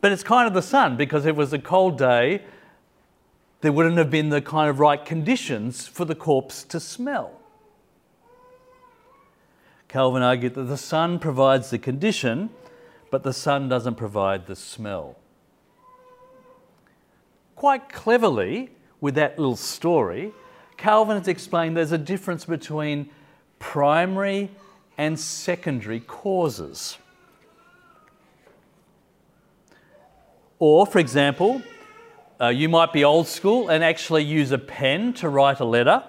But 0.01 0.11
it's 0.11 0.23
kind 0.23 0.47
of 0.47 0.53
the 0.53 0.61
sun, 0.61 0.97
because 0.97 1.25
it 1.25 1.35
was 1.35 1.53
a 1.53 1.59
cold 1.59 1.97
day, 1.97 2.43
there 3.61 3.71
wouldn't 3.71 3.97
have 3.97 4.11
been 4.11 4.29
the 4.29 4.41
kind 4.41 4.69
of 4.69 4.79
right 4.79 5.03
conditions 5.03 5.87
for 5.87 6.05
the 6.05 6.15
corpse 6.15 6.63
to 6.65 6.79
smell. 6.79 7.39
Calvin 9.87 10.21
argued 10.21 10.53
that 10.55 10.63
the 10.63 10.77
sun 10.77 11.17
provides 11.19 11.69
the 11.69 11.79
condition 11.79 12.49
but 13.13 13.21
the 13.21 13.31
sun 13.31 13.69
doesn't 13.69 13.93
provide 13.93 14.47
the 14.47 14.55
smell. 14.55 15.15
Quite 17.55 17.87
cleverly, 17.89 18.71
with 19.01 19.13
that 19.13 19.37
little 19.37 19.55
story, 19.55 20.33
Calvin 20.77 21.17
has 21.17 21.27
explained 21.27 21.77
there's 21.77 21.91
a 21.91 21.97
difference 21.97 22.45
between 22.45 23.09
primary 23.59 24.51
and 24.97 25.19
secondary 25.19 25.99
causes. 25.99 26.97
Or, 30.59 30.85
for 30.85 30.99
example, 30.99 31.61
uh, 32.39 32.47
you 32.47 32.69
might 32.69 32.93
be 32.93 33.03
old 33.03 33.27
school 33.27 33.69
and 33.69 33.83
actually 33.83 34.23
use 34.23 34.51
a 34.51 34.57
pen 34.57 35.13
to 35.13 35.29
write 35.29 35.59
a 35.59 35.65
letter. 35.65 36.03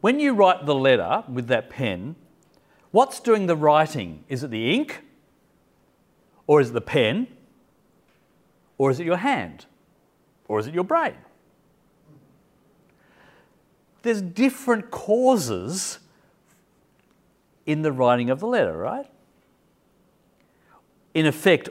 When 0.00 0.18
you 0.18 0.32
write 0.32 0.66
the 0.66 0.74
letter 0.74 1.24
with 1.28 1.48
that 1.48 1.68
pen, 1.68 2.16
what's 2.90 3.20
doing 3.20 3.46
the 3.46 3.56
writing? 3.56 4.24
Is 4.28 4.42
it 4.42 4.50
the 4.50 4.72
ink 4.74 5.02
or 6.46 6.60
is 6.60 6.70
it 6.70 6.72
the 6.72 6.80
pen? 6.80 7.28
Or 8.76 8.90
is 8.90 8.98
it 8.98 9.04
your 9.04 9.18
hand? 9.18 9.66
Or 10.48 10.58
is 10.58 10.66
it 10.66 10.74
your 10.74 10.84
brain? 10.84 11.16
There's 14.02 14.22
different 14.22 14.90
causes 14.90 15.98
in 17.66 17.82
the 17.82 17.92
writing 17.92 18.30
of 18.30 18.40
the 18.40 18.46
letter, 18.46 18.76
right? 18.76 19.06
In 21.14 21.26
effect, 21.26 21.68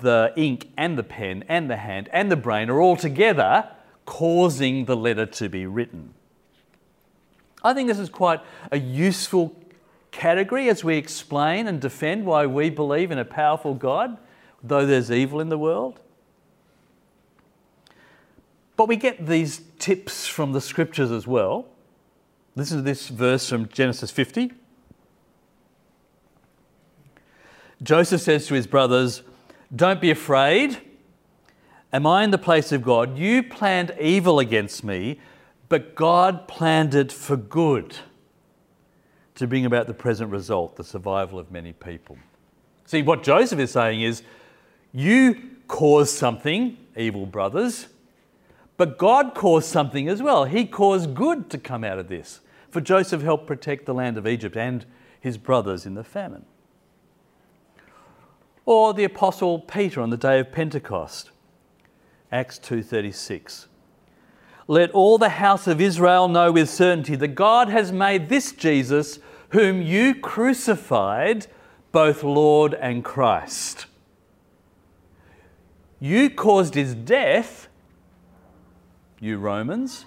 the 0.00 0.32
ink 0.36 0.70
and 0.76 0.98
the 0.98 1.02
pen 1.02 1.44
and 1.48 1.70
the 1.70 1.76
hand 1.76 2.08
and 2.12 2.30
the 2.30 2.36
brain 2.36 2.70
are 2.70 2.80
all 2.80 2.96
together 2.96 3.68
causing 4.06 4.86
the 4.86 4.96
letter 4.96 5.26
to 5.26 5.48
be 5.48 5.66
written. 5.66 6.14
I 7.62 7.74
think 7.74 7.88
this 7.88 7.98
is 7.98 8.08
quite 8.08 8.40
a 8.72 8.78
useful 8.78 9.54
category 10.10 10.68
as 10.68 10.82
we 10.82 10.96
explain 10.96 11.66
and 11.66 11.80
defend 11.80 12.24
why 12.24 12.46
we 12.46 12.70
believe 12.70 13.10
in 13.10 13.18
a 13.18 13.24
powerful 13.24 13.74
God, 13.74 14.16
though 14.62 14.86
there's 14.86 15.10
evil 15.10 15.40
in 15.40 15.48
the 15.48 15.58
world. 15.58 16.00
But 18.78 18.86
we 18.86 18.94
get 18.94 19.26
these 19.26 19.60
tips 19.80 20.28
from 20.28 20.52
the 20.52 20.60
scriptures 20.60 21.10
as 21.10 21.26
well. 21.26 21.66
Listen 22.54 22.76
to 22.76 22.82
this 22.84 23.08
verse 23.08 23.48
from 23.48 23.68
Genesis 23.68 24.12
50. 24.12 24.52
Joseph 27.82 28.20
says 28.20 28.46
to 28.46 28.54
his 28.54 28.68
brothers, 28.68 29.22
Don't 29.74 30.00
be 30.00 30.12
afraid. 30.12 30.78
Am 31.92 32.06
I 32.06 32.22
in 32.22 32.30
the 32.30 32.38
place 32.38 32.70
of 32.70 32.84
God? 32.84 33.18
You 33.18 33.42
planned 33.42 33.96
evil 34.00 34.38
against 34.38 34.84
me, 34.84 35.18
but 35.68 35.96
God 35.96 36.46
planned 36.46 36.94
it 36.94 37.10
for 37.10 37.36
good 37.36 37.96
to 39.34 39.48
bring 39.48 39.66
about 39.66 39.88
the 39.88 39.94
present 39.94 40.30
result, 40.30 40.76
the 40.76 40.84
survival 40.84 41.40
of 41.40 41.50
many 41.50 41.72
people. 41.72 42.16
See, 42.84 43.02
what 43.02 43.24
Joseph 43.24 43.58
is 43.58 43.72
saying 43.72 44.02
is, 44.02 44.22
you 44.92 45.50
caused 45.66 46.14
something, 46.14 46.76
evil 46.96 47.26
brothers, 47.26 47.88
but 48.78 48.96
God 48.96 49.34
caused 49.34 49.68
something 49.68 50.08
as 50.08 50.22
well. 50.22 50.44
He 50.44 50.64
caused 50.64 51.14
good 51.14 51.50
to 51.50 51.58
come 51.58 51.84
out 51.84 51.98
of 51.98 52.08
this. 52.08 52.40
For 52.70 52.80
Joseph 52.80 53.22
helped 53.22 53.46
protect 53.46 53.84
the 53.84 53.92
land 53.92 54.16
of 54.16 54.26
Egypt 54.26 54.56
and 54.56 54.86
his 55.20 55.36
brothers 55.36 55.84
in 55.84 55.94
the 55.94 56.04
famine. 56.04 56.46
Or 58.64 58.94
the 58.94 59.04
apostle 59.04 59.58
Peter 59.58 60.00
on 60.00 60.10
the 60.10 60.16
day 60.16 60.38
of 60.38 60.52
Pentecost, 60.52 61.30
Acts 62.30 62.58
2:36. 62.58 63.66
Let 64.66 64.90
all 64.92 65.18
the 65.18 65.30
house 65.30 65.66
of 65.66 65.80
Israel 65.80 66.28
know 66.28 66.52
with 66.52 66.68
certainty 66.68 67.16
that 67.16 67.28
God 67.28 67.70
has 67.70 67.90
made 67.90 68.28
this 68.28 68.52
Jesus 68.52 69.18
whom 69.50 69.80
you 69.80 70.14
crucified, 70.14 71.46
both 71.90 72.22
Lord 72.22 72.74
and 72.74 73.02
Christ. 73.02 73.86
You 75.98 76.28
caused 76.30 76.74
his 76.74 76.94
death, 76.94 77.67
you 79.20 79.38
Romans, 79.38 80.06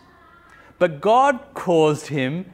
but 0.80 1.02
God 1.02 1.39
caused 1.54 2.08
him 2.08 2.52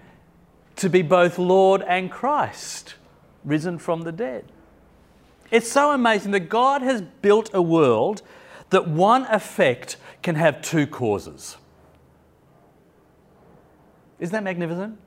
to 0.77 0.89
be 0.89 1.01
both 1.01 1.37
Lord 1.37 1.81
and 1.83 2.11
Christ, 2.11 2.95
risen 3.43 3.77
from 3.79 4.01
the 4.01 4.11
dead. 4.11 4.45
It's 5.49 5.71
so 5.71 5.91
amazing 5.91 6.31
that 6.31 6.49
God 6.49 6.81
has 6.81 7.01
built 7.01 7.49
a 7.53 7.61
world 7.61 8.21
that 8.69 8.87
one 8.87 9.25
effect 9.25 9.97
can 10.21 10.35
have 10.35 10.61
two 10.61 10.85
causes. 10.85 11.57
Isn't 14.19 14.33
that 14.33 14.43
magnificent? 14.43 14.99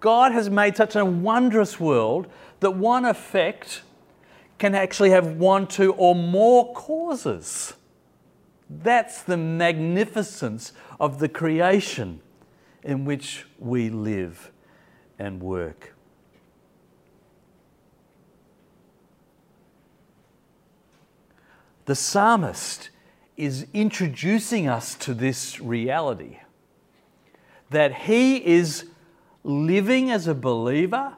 God 0.00 0.32
has 0.32 0.48
made 0.48 0.76
such 0.76 0.96
a 0.96 1.04
wondrous 1.04 1.80
world 1.80 2.26
that 2.60 2.72
one 2.72 3.04
effect 3.04 3.82
can 4.58 4.74
actually 4.74 5.10
have 5.10 5.36
one, 5.36 5.66
two, 5.66 5.92
or 5.94 6.14
more 6.14 6.72
causes. 6.74 7.74
That's 8.70 9.22
the 9.22 9.36
magnificence 9.36 10.72
of 11.00 11.18
the 11.18 11.28
creation 11.28 12.20
in 12.84 13.04
which 13.04 13.44
we 13.58 13.90
live 13.90 14.52
and 15.18 15.42
work. 15.42 15.94
The 21.86 21.96
psalmist 21.96 22.90
is 23.36 23.66
introducing 23.74 24.68
us 24.68 24.94
to 24.94 25.14
this 25.14 25.60
reality 25.60 26.38
that 27.70 28.02
he 28.02 28.36
is 28.36 28.86
living 29.42 30.10
as 30.10 30.28
a 30.28 30.34
believer 30.34 31.16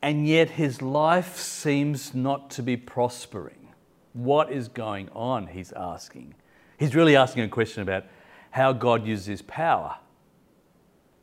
and 0.00 0.26
yet 0.26 0.50
his 0.50 0.80
life 0.80 1.36
seems 1.36 2.14
not 2.14 2.50
to 2.50 2.62
be 2.62 2.76
prospering. 2.76 3.67
What 4.12 4.50
is 4.50 4.68
going 4.68 5.08
on? 5.10 5.48
He's 5.48 5.72
asking. 5.72 6.34
He's 6.78 6.94
really 6.94 7.16
asking 7.16 7.42
a 7.42 7.48
question 7.48 7.82
about 7.82 8.04
how 8.50 8.72
God 8.72 9.06
uses 9.06 9.26
his 9.26 9.42
power 9.42 9.96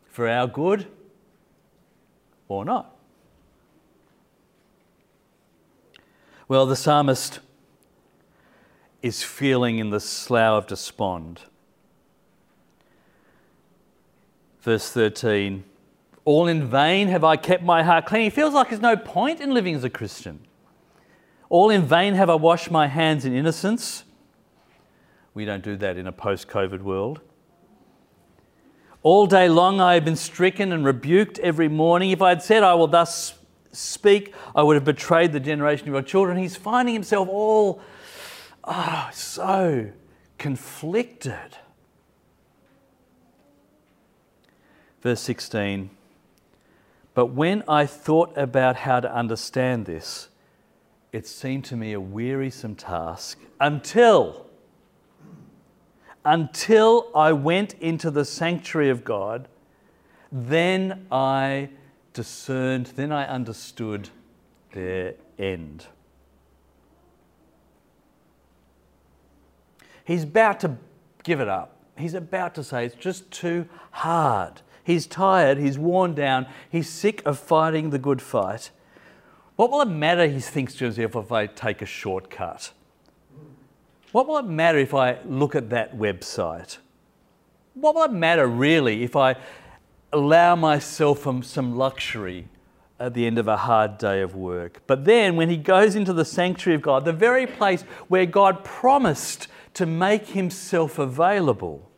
for 0.05 0.29
our 0.29 0.47
good 0.47 0.87
or 2.47 2.63
not. 2.63 2.95
Well, 6.47 6.65
the 6.65 6.75
psalmist 6.75 7.39
is 9.01 9.23
feeling 9.23 9.79
in 9.79 9.89
the 9.89 9.99
slough 9.99 10.63
of 10.63 10.67
despond. 10.67 11.41
Verse 14.61 14.89
13 14.89 15.63
All 16.23 16.47
in 16.47 16.67
vain 16.67 17.07
have 17.07 17.23
I 17.23 17.35
kept 17.35 17.63
my 17.63 17.83
heart 17.83 18.05
clean. 18.05 18.23
He 18.23 18.29
feels 18.29 18.53
like 18.53 18.69
there's 18.69 18.81
no 18.81 18.97
point 18.97 19.41
in 19.41 19.53
living 19.53 19.75
as 19.75 19.83
a 19.83 19.89
Christian. 19.89 20.39
All 21.49 21.69
in 21.69 21.83
vain 21.83 22.15
have 22.15 22.29
I 22.29 22.35
washed 22.35 22.71
my 22.71 22.87
hands 22.87 23.25
in 23.25 23.33
innocence. 23.33 24.03
We 25.33 25.45
don't 25.45 25.63
do 25.63 25.75
that 25.77 25.97
in 25.97 26.07
a 26.07 26.11
post 26.11 26.47
COVID 26.47 26.81
world. 26.81 27.21
All 29.03 29.27
day 29.27 29.47
long 29.49 29.79
I 29.79 29.93
have 29.93 30.05
been 30.05 30.15
stricken 30.15 30.71
and 30.71 30.83
rebuked 30.83 31.37
every 31.39 31.67
morning. 31.67 32.11
If 32.11 32.21
I 32.21 32.29
had 32.29 32.41
said, 32.41 32.63
I 32.63 32.73
will 32.73 32.87
thus 32.87 33.35
speak, 33.71 34.33
I 34.55 34.63
would 34.63 34.75
have 34.75 34.85
betrayed 34.85 35.31
the 35.31 35.39
generation 35.39 35.87
of 35.87 35.93
your 35.93 36.01
children. 36.01 36.37
He's 36.37 36.55
finding 36.55 36.95
himself 36.95 37.27
all 37.29 37.81
oh, 38.63 39.09
so 39.13 39.91
conflicted. 40.37 41.57
Verse 45.01 45.21
16 45.21 45.91
But 47.13 47.27
when 47.27 47.63
I 47.67 47.85
thought 47.85 48.35
about 48.35 48.77
how 48.77 48.99
to 48.99 49.13
understand 49.13 49.85
this, 49.85 50.29
it 51.15 51.25
seemed 51.25 51.63
to 51.63 51.77
me 51.77 51.93
a 51.93 51.99
wearisome 52.01 52.75
task 52.75 53.39
until 53.61 54.47
until 56.25 57.09
I 57.15 57.31
went 57.31 57.73
into 57.75 58.11
the 58.11 58.25
sanctuary 58.25 58.89
of 58.89 59.05
God, 59.05 59.47
then 60.29 61.05
I 61.09 61.69
discerned, 62.11 62.87
then 62.97 63.13
I 63.13 63.25
understood 63.27 64.09
their 64.73 65.13
end. 65.39 65.85
He's 70.03 70.23
about 70.23 70.59
to 70.61 70.75
give 71.23 71.39
it 71.39 71.47
up. 71.47 71.77
He's 71.97 72.13
about 72.13 72.55
to 72.55 72.63
say 72.63 72.85
it's 72.85 72.95
just 72.95 73.31
too 73.31 73.69
hard. 73.91 74.61
He's 74.83 75.07
tired, 75.07 75.59
he's 75.59 75.79
worn 75.79 76.13
down, 76.13 76.47
he's 76.69 76.89
sick 76.89 77.21
of 77.25 77.39
fighting 77.39 77.91
the 77.91 77.99
good 77.99 78.21
fight. 78.21 78.71
What 79.55 79.71
will 79.71 79.81
it 79.81 79.85
matter, 79.85 80.27
he 80.27 80.39
thinks 80.39 80.73
to 80.75 80.85
himself, 80.85 81.15
if 81.15 81.31
I 81.31 81.47
take 81.47 81.81
a 81.81 81.85
shortcut? 81.85 82.71
What 84.11 84.27
will 84.27 84.37
it 84.37 84.45
matter 84.45 84.77
if 84.77 84.93
I 84.93 85.17
look 85.25 85.55
at 85.55 85.69
that 85.69 85.97
website? 85.97 86.77
What 87.73 87.95
will 87.95 88.03
it 88.03 88.11
matter 88.11 88.47
really 88.47 89.03
if 89.03 89.15
I 89.15 89.35
allow 90.11 90.55
myself 90.55 91.27
some 91.45 91.77
luxury 91.77 92.47
at 92.99 93.13
the 93.13 93.25
end 93.25 93.37
of 93.37 93.47
a 93.47 93.57
hard 93.57 93.97
day 93.97 94.21
of 94.21 94.35
work. 94.35 94.81
But 94.87 95.05
then, 95.05 95.35
when 95.35 95.49
he 95.49 95.57
goes 95.57 95.95
into 95.95 96.13
the 96.13 96.25
sanctuary 96.25 96.75
of 96.75 96.81
God, 96.81 97.05
the 97.05 97.13
very 97.13 97.45
place 97.45 97.81
where 98.07 98.25
God 98.25 98.63
promised 98.63 99.47
to 99.73 99.85
make 99.85 100.29
himself 100.29 100.97
available, 100.97 101.89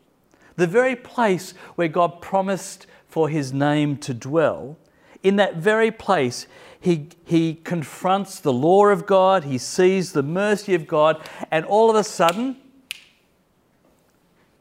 the 0.55 0.67
very 0.67 0.95
place 0.95 1.51
where 1.75 1.87
God 1.87 2.21
promised 2.21 2.87
for 3.07 3.29
his 3.29 3.53
name 3.53 3.97
to 3.97 4.13
dwell, 4.13 4.77
in 5.21 5.35
that 5.35 5.57
very 5.57 5.91
place, 5.91 6.47
he, 6.87 7.09
he 7.25 7.53
confronts 7.53 8.39
the 8.39 8.53
law 8.53 8.85
of 8.87 9.05
God, 9.05 9.43
he 9.43 9.57
sees 9.57 10.13
the 10.13 10.23
mercy 10.23 10.73
of 10.73 10.87
God, 10.87 11.21
and 11.51 11.65
all 11.65 11.89
of 11.89 11.97
a 11.97 12.03
sudden, 12.03 12.55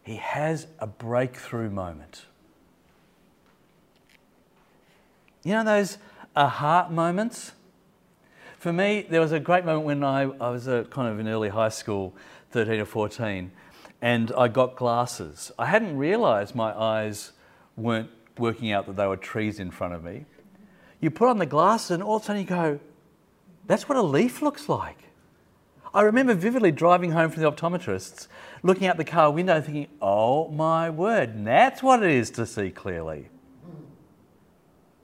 he 0.03 0.17
has 0.17 0.67
a 0.81 0.89
breakthrough 0.89 1.71
moment. 1.71 2.27
You 5.45 5.53
know 5.53 5.63
those 5.63 5.99
uh, 6.35 6.41
aha 6.41 6.89
moments? 6.91 7.53
For 8.59 8.73
me, 8.73 9.07
there 9.09 9.21
was 9.21 9.31
a 9.31 9.39
great 9.39 9.65
moment 9.65 9.87
when 9.87 10.03
I, 10.03 10.23
I 10.23 10.51
was 10.51 10.67
a, 10.67 10.85
kind 10.91 11.07
of 11.07 11.21
in 11.21 11.29
early 11.29 11.51
high 11.51 11.69
school, 11.69 12.13
13 12.51 12.81
or 12.81 12.87
14, 12.87 13.53
and 14.03 14.33
I 14.37 14.49
got 14.49 14.75
glasses. 14.75 15.53
I 15.61 15.67
hadn't 15.67 15.97
realised 15.97 16.57
my 16.57 16.77
eyes 16.77 17.31
weren't 17.77 18.11
working 18.37 18.73
out 18.73 18.87
that 18.87 18.97
they 18.97 19.07
were 19.07 19.17
trees 19.17 19.61
in 19.61 19.71
front 19.71 19.95
of 19.95 20.03
me. 20.03 20.25
You 21.07 21.11
put 21.13 21.29
on 21.29 21.39
the 21.39 21.47
glasses, 21.47 21.93
and 21.93 22.03
all 22.03 22.17
of 22.17 22.23
a 22.23 22.25
sudden 22.25 22.43
you 22.43 22.49
go, 22.49 22.81
that's 23.69 23.89
what 23.89 23.97
a 23.97 24.03
leaf 24.03 24.43
looks 24.43 24.69
like. 24.69 24.99
I 25.95 26.03
remember 26.03 26.35
vividly 26.35 26.73
driving 26.73 27.13
home 27.13 27.31
from 27.31 27.45
the 27.45 27.53
optometrist's, 27.53 28.27
looking 28.65 28.89
out 28.89 28.97
the 28.97 29.05
car 29.05 29.31
window, 29.31 29.61
thinking, 29.61 29.87
oh 30.03 30.49
my 30.49 30.91
word, 30.91 31.45
that's 31.45 31.81
what 31.81 32.03
it 32.03 32.11
is 32.11 32.29
to 32.31 32.45
see 32.45 32.73
clearly. 32.73 33.29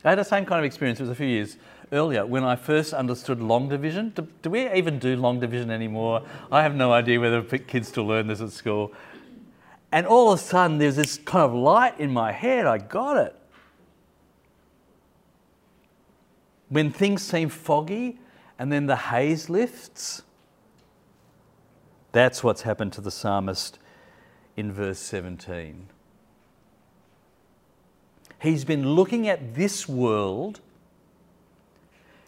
I 0.04 0.08
had 0.08 0.18
the 0.18 0.24
same 0.24 0.44
kind 0.44 0.58
of 0.58 0.64
experience, 0.64 0.98
it 0.98 1.04
was 1.04 1.10
a 1.10 1.14
few 1.14 1.28
years 1.28 1.56
earlier, 1.92 2.26
when 2.26 2.42
I 2.42 2.56
first 2.56 2.92
understood 2.92 3.40
long 3.40 3.68
division. 3.68 4.10
Do, 4.16 4.26
do, 4.42 4.50
we 4.50 4.68
even 4.72 4.98
do 4.98 5.14
long 5.14 5.38
division 5.38 5.70
anymore? 5.70 6.26
I 6.50 6.64
have 6.64 6.74
no 6.74 6.92
idea 6.92 7.20
whether 7.20 7.42
kids 7.42 7.86
still 7.86 8.06
learn 8.06 8.26
this 8.26 8.40
at 8.40 8.50
school. 8.50 8.92
And 9.92 10.04
all 10.04 10.32
of 10.32 10.40
a 10.40 10.42
sudden, 10.42 10.78
there's 10.78 10.96
this 10.96 11.18
kind 11.18 11.44
of 11.44 11.54
light 11.54 12.00
in 12.00 12.10
my 12.10 12.32
head. 12.32 12.66
I 12.66 12.78
got 12.78 13.18
it. 13.18 13.36
When 16.72 16.90
things 16.90 17.20
seem 17.20 17.50
foggy 17.50 18.18
and 18.58 18.72
then 18.72 18.86
the 18.86 18.96
haze 18.96 19.50
lifts, 19.50 20.22
that's 22.12 22.42
what's 22.42 22.62
happened 22.62 22.94
to 22.94 23.02
the 23.02 23.10
psalmist 23.10 23.78
in 24.56 24.72
verse 24.72 24.98
17. 24.98 25.88
He's 28.40 28.64
been 28.64 28.94
looking 28.94 29.28
at 29.28 29.54
this 29.54 29.86
world, 29.86 30.60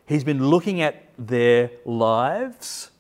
he's 0.05 0.25
been 0.25 0.51
looking 0.51 0.83
at 0.83 1.09
their 1.17 1.71
lives, 1.87 2.91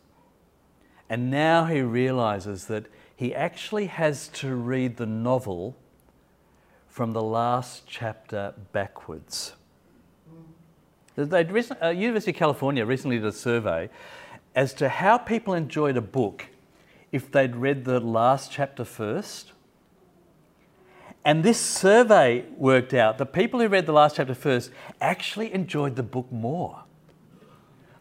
and 1.10 1.30
now 1.30 1.66
he 1.66 1.82
realizes 1.82 2.68
that 2.68 2.86
he 3.14 3.34
actually 3.34 3.88
has 3.88 4.28
to 4.28 4.54
read 4.54 4.96
the 4.96 5.04
novel 5.04 5.76
from 6.88 7.12
the 7.12 7.22
last 7.22 7.82
chapter 7.86 8.54
backwards. 8.72 9.52
They'd 11.16 11.50
uh, 11.82 11.88
University 11.88 12.32
of 12.32 12.36
California 12.36 12.84
recently 12.84 13.18
did 13.18 13.26
a 13.26 13.32
survey 13.32 13.88
as 14.54 14.74
to 14.74 14.88
how 14.88 15.18
people 15.18 15.54
enjoyed 15.54 15.96
a 15.96 16.00
book 16.00 16.46
if 17.12 17.30
they'd 17.30 17.54
read 17.54 17.84
the 17.84 18.00
last 18.00 18.50
chapter 18.50 18.84
first 18.84 19.52
and 21.24 21.42
this 21.42 21.58
survey 21.58 22.44
worked 22.56 22.92
out 22.92 23.18
the 23.18 23.26
people 23.26 23.60
who 23.60 23.68
read 23.68 23.86
the 23.86 23.92
last 23.92 24.16
chapter 24.16 24.34
first 24.34 24.70
actually 25.00 25.52
enjoyed 25.54 25.96
the 25.96 26.02
book 26.02 26.30
more. 26.30 26.84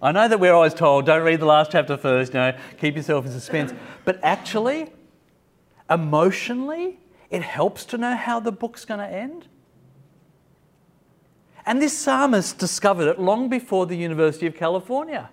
I 0.02 0.12
know 0.12 0.28
that 0.28 0.40
we're 0.40 0.54
always 0.54 0.74
told, 0.74 1.06
don't 1.06 1.24
read 1.24 1.40
the 1.40 1.46
last 1.46 1.72
chapter 1.72 1.96
first, 1.96 2.34
you 2.34 2.40
know, 2.40 2.58
keep 2.78 2.98
yourself 2.98 3.26
in 3.26 3.32
suspense. 3.32 3.72
But 4.04 4.20
actually, 4.22 4.92
emotionally, 5.90 7.00
it 7.30 7.42
helps 7.42 7.86
to 7.86 7.98
know 7.98 8.14
how 8.14 8.42
the 8.42 8.52
book's 8.52 8.84
going 8.84 9.00
to 9.00 9.08
end. 9.08 9.48
And 11.66 11.82
this 11.82 11.98
psalmist 11.98 12.58
discovered 12.58 13.08
it 13.08 13.20
long 13.20 13.50
before 13.50 13.86
the 13.86 13.96
University 13.96 14.46
of 14.48 14.56
California. 14.56 15.30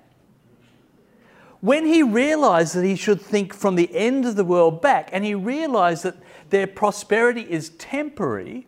When 1.61 1.87
he 1.87 2.03
realized 2.03 2.75
that 2.75 2.85
he 2.85 2.97
should 2.97 3.21
think 3.21 3.53
from 3.53 3.75
the 3.75 3.95
end 3.95 4.25
of 4.25 4.37
the 4.37 4.45
world 4.45 4.81
back, 4.81 5.11
and 5.12 5.25
he 5.25 5.35
realized 5.35 6.05
that 6.05 6.16
their 6.49 6.66
prosperity 6.66 7.43
is 7.43 7.71
temporary, 7.71 8.66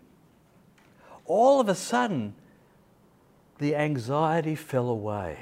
all 1.24 1.60
of 1.60 1.68
a 1.68 1.74
sudden 1.74 2.34
the 3.58 3.76
anxiety 3.76 4.54
fell 4.54 4.88
away. 4.88 5.38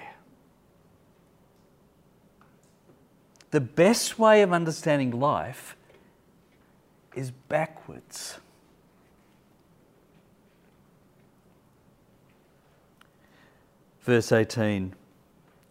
The 3.50 3.60
best 3.60 4.18
way 4.18 4.42
of 4.42 4.52
understanding 4.52 5.18
life 5.18 5.74
is 7.16 7.32
backwards. 7.32 8.38
Verse 14.10 14.32
18 14.32 14.92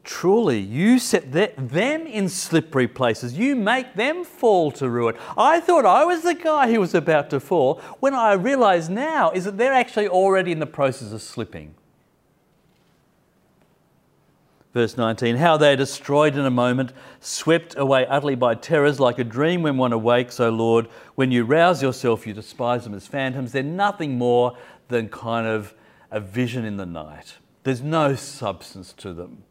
Truly, 0.06 0.62
you 0.62 0.98
set 0.98 1.34
them 1.34 2.08
in 2.08 2.30
slippery 2.30 2.88
places. 2.88 3.38
You 3.38 3.54
make 3.54 3.96
them 3.96 4.24
fall 4.24 4.72
to 4.72 4.90
ruin. 4.90 5.16
I 5.38 5.60
thought 5.60 5.86
I 5.86 6.06
was 6.06 6.22
the 6.22 6.36
guy 6.36 6.72
who 6.72 6.80
was 6.80 6.96
about 6.96 7.30
to 7.32 7.42
fall. 7.42 7.82
When 8.00 8.14
I 8.14 8.32
realize 8.32 8.88
now 8.88 9.30
is 9.32 9.44
that 9.44 9.58
they're 9.58 9.74
actually 9.74 10.08
already 10.08 10.54
in 10.54 10.60
the 10.60 10.66
process 10.66 11.12
of 11.12 11.22
slipping. 11.22 11.76
Verse 14.74 14.96
19 14.96 15.36
How 15.36 15.58
they 15.58 15.74
are 15.74 15.76
destroyed 15.76 16.38
in 16.38 16.46
a 16.46 16.50
moment, 16.50 16.94
swept 17.20 17.78
away 17.78 18.06
utterly 18.06 18.36
by 18.36 18.56
terrors, 18.56 19.02
like 19.02 19.20
a 19.20 19.26
dream 19.26 19.64
when 19.64 19.76
one 19.76 19.92
awakes, 19.92 20.40
O 20.40 20.48
Lord. 20.50 20.88
When 21.16 21.30
you 21.30 21.44
rouse 21.44 21.84
yourself, 21.84 22.26
you 22.26 22.34
despise 22.34 22.86
them 22.86 22.94
as 22.94 23.06
phantoms. 23.06 23.52
They're 23.52 23.64
nothing 23.64 24.18
more 24.18 24.58
than 24.88 25.10
kind 25.10 25.46
of 25.46 25.74
a 26.10 26.22
vision 26.22 26.64
in 26.64 26.78
the 26.78 26.86
night. 26.86 27.36
There's 27.64 27.82
no 27.82 28.16
substance 28.16 28.94
to 28.94 29.14
them. 29.14 29.44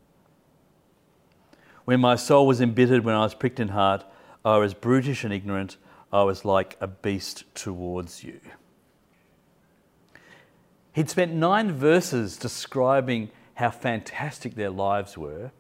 When 1.85 2.01
my 2.01 2.17
soul 2.17 2.47
was 2.47 2.61
embittered, 2.61 3.05
when 3.05 3.15
I 3.15 3.21
was 3.23 3.35
pricked 3.35 3.61
in 3.61 3.69
heart, 3.69 4.05
I 4.45 4.59
was 4.59 4.75
brutish 4.75 5.25
and 5.25 5.33
ignorant. 5.33 5.77
I 6.13 6.23
was 6.23 6.45
like 6.45 6.77
a 6.81 6.87
beast 6.87 7.45
towards 7.55 8.25
you. 8.25 8.41
He'd 10.93 11.11
spent 11.11 11.33
nine 11.33 11.73
verses 11.73 12.37
describing 12.37 13.31
how 13.55 13.71
fantastic 13.71 14.55
their 14.55 14.71
lives 14.71 15.17
were. 15.17 15.51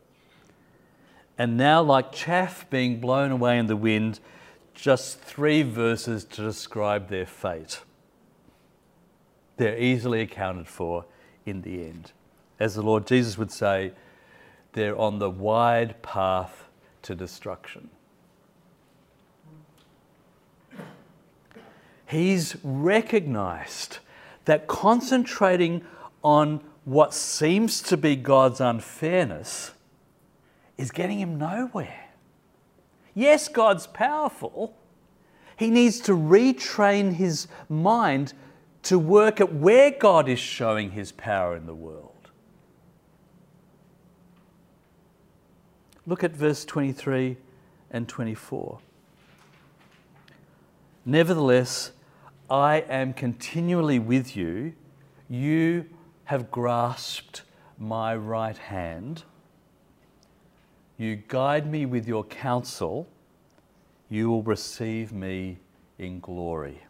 And 1.36 1.56
now, 1.56 1.82
like 1.82 2.12
chaff 2.12 2.68
being 2.70 2.98
blown 2.98 3.30
away 3.30 3.58
in 3.58 3.66
the 3.66 3.76
wind, 3.76 4.20
just 4.74 5.20
three 5.20 5.62
verses 5.62 6.24
to 6.24 6.42
describe 6.42 7.08
their 7.08 7.26
fate. 7.26 7.82
They're 9.56 9.78
easily 9.78 10.20
accounted 10.20 10.66
for 10.66 11.04
in 11.46 11.62
the 11.62 11.84
end. 11.84 12.12
As 12.58 12.74
the 12.74 12.82
Lord 12.82 13.06
Jesus 13.06 13.38
would 13.38 13.52
say, 13.52 13.92
they're 14.72 14.98
on 14.98 15.18
the 15.18 15.30
wide 15.30 16.02
path 16.02 16.68
to 17.02 17.14
destruction. 17.14 17.90
He's 22.06 22.56
recognized 22.62 23.98
that 24.46 24.66
concentrating 24.66 25.84
on 26.22 26.60
what 26.84 27.12
seems 27.12 27.82
to 27.82 27.98
be 27.98 28.16
God's 28.16 28.60
unfairness 28.60 29.72
is 30.78 30.90
getting 30.90 31.18
him 31.18 31.36
nowhere. 31.36 32.08
Yes, 33.14 33.48
God's 33.48 33.86
powerful. 33.86 34.74
He 35.56 35.70
needs 35.70 36.00
to 36.00 36.12
retrain 36.12 37.14
his 37.14 37.48
mind 37.68 38.32
to 38.84 38.98
work 38.98 39.40
at 39.40 39.52
where 39.52 39.90
God 39.90 40.28
is 40.28 40.38
showing 40.38 40.92
his 40.92 41.12
power 41.12 41.56
in 41.56 41.66
the 41.66 41.74
world. 41.74 42.07
Look 46.08 46.24
at 46.24 46.34
verse 46.34 46.64
23 46.64 47.36
and 47.90 48.08
24. 48.08 48.78
Nevertheless, 51.04 51.92
I 52.48 52.78
am 52.88 53.12
continually 53.12 53.98
with 53.98 54.34
you. 54.34 54.72
You 55.28 55.84
have 56.24 56.50
grasped 56.50 57.42
my 57.78 58.16
right 58.16 58.56
hand. 58.56 59.24
You 60.96 61.16
guide 61.28 61.70
me 61.70 61.84
with 61.84 62.08
your 62.08 62.24
counsel. 62.24 63.06
You 64.08 64.30
will 64.30 64.42
receive 64.42 65.12
me 65.12 65.58
in 65.98 66.20
glory. 66.20 66.80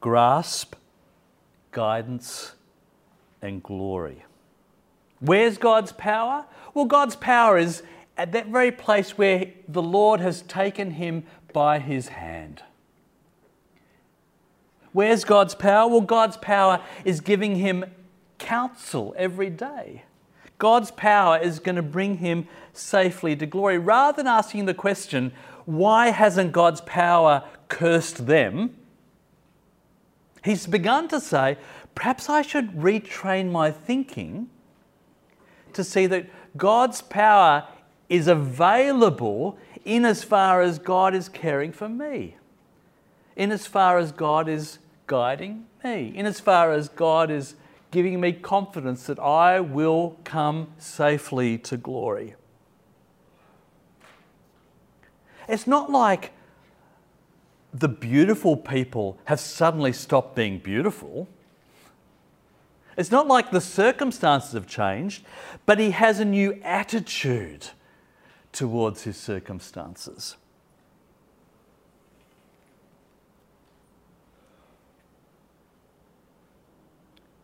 Grasp, 0.00 0.76
guidance, 1.72 2.54
and 3.42 3.62
glory. 3.62 4.24
Where's 5.20 5.58
God's 5.58 5.92
power? 5.92 6.46
Well, 6.72 6.86
God's 6.86 7.16
power 7.16 7.58
is 7.58 7.82
at 8.18 8.32
that 8.32 8.48
very 8.48 8.72
place 8.72 9.16
where 9.16 9.46
the 9.68 9.82
Lord 9.82 10.20
has 10.20 10.42
taken 10.42 10.90
him 10.92 11.22
by 11.52 11.78
his 11.78 12.08
hand. 12.08 12.62
Where's 14.92 15.24
God's 15.24 15.54
power? 15.54 15.88
Well, 15.88 16.00
God's 16.00 16.36
power 16.36 16.82
is 17.04 17.20
giving 17.20 17.56
him 17.56 17.84
counsel 18.38 19.14
every 19.16 19.50
day. 19.50 20.02
God's 20.58 20.90
power 20.90 21.38
is 21.38 21.60
going 21.60 21.76
to 21.76 21.82
bring 21.82 22.16
him 22.16 22.48
safely 22.72 23.36
to 23.36 23.46
glory. 23.46 23.78
Rather 23.78 24.16
than 24.16 24.26
asking 24.26 24.64
the 24.64 24.74
question, 24.74 25.32
why 25.66 26.08
hasn't 26.08 26.50
God's 26.50 26.80
power 26.80 27.44
cursed 27.68 28.26
them? 28.26 28.74
He's 30.44 30.66
begun 30.66 31.06
to 31.08 31.20
say, 31.20 31.58
perhaps 31.94 32.28
I 32.28 32.42
should 32.42 32.72
retrain 32.72 33.52
my 33.52 33.70
thinking 33.70 34.48
to 35.74 35.84
see 35.84 36.06
that 36.06 36.26
God's 36.56 37.02
power 37.02 37.68
is 38.08 38.26
available 38.28 39.58
in 39.84 40.04
as 40.04 40.24
far 40.24 40.62
as 40.62 40.78
God 40.78 41.14
is 41.14 41.28
caring 41.28 41.72
for 41.72 41.88
me, 41.88 42.36
in 43.36 43.52
as 43.52 43.66
far 43.66 43.98
as 43.98 44.12
God 44.12 44.48
is 44.48 44.78
guiding 45.06 45.66
me, 45.84 46.12
in 46.14 46.26
as 46.26 46.40
far 46.40 46.72
as 46.72 46.88
God 46.88 47.30
is 47.30 47.54
giving 47.90 48.20
me 48.20 48.32
confidence 48.32 49.06
that 49.06 49.18
I 49.18 49.60
will 49.60 50.16
come 50.24 50.72
safely 50.78 51.58
to 51.58 51.76
glory. 51.76 52.34
It's 55.48 55.66
not 55.66 55.90
like 55.90 56.32
the 57.72 57.88
beautiful 57.88 58.56
people 58.56 59.18
have 59.24 59.40
suddenly 59.40 59.92
stopped 59.92 60.34
being 60.34 60.58
beautiful. 60.58 61.28
It's 62.96 63.10
not 63.10 63.26
like 63.26 63.50
the 63.50 63.60
circumstances 63.60 64.52
have 64.52 64.66
changed, 64.66 65.24
but 65.64 65.78
he 65.78 65.92
has 65.92 66.20
a 66.20 66.24
new 66.24 66.60
attitude 66.62 67.68
towards 68.58 69.04
his 69.04 69.16
circumstances. 69.16 70.36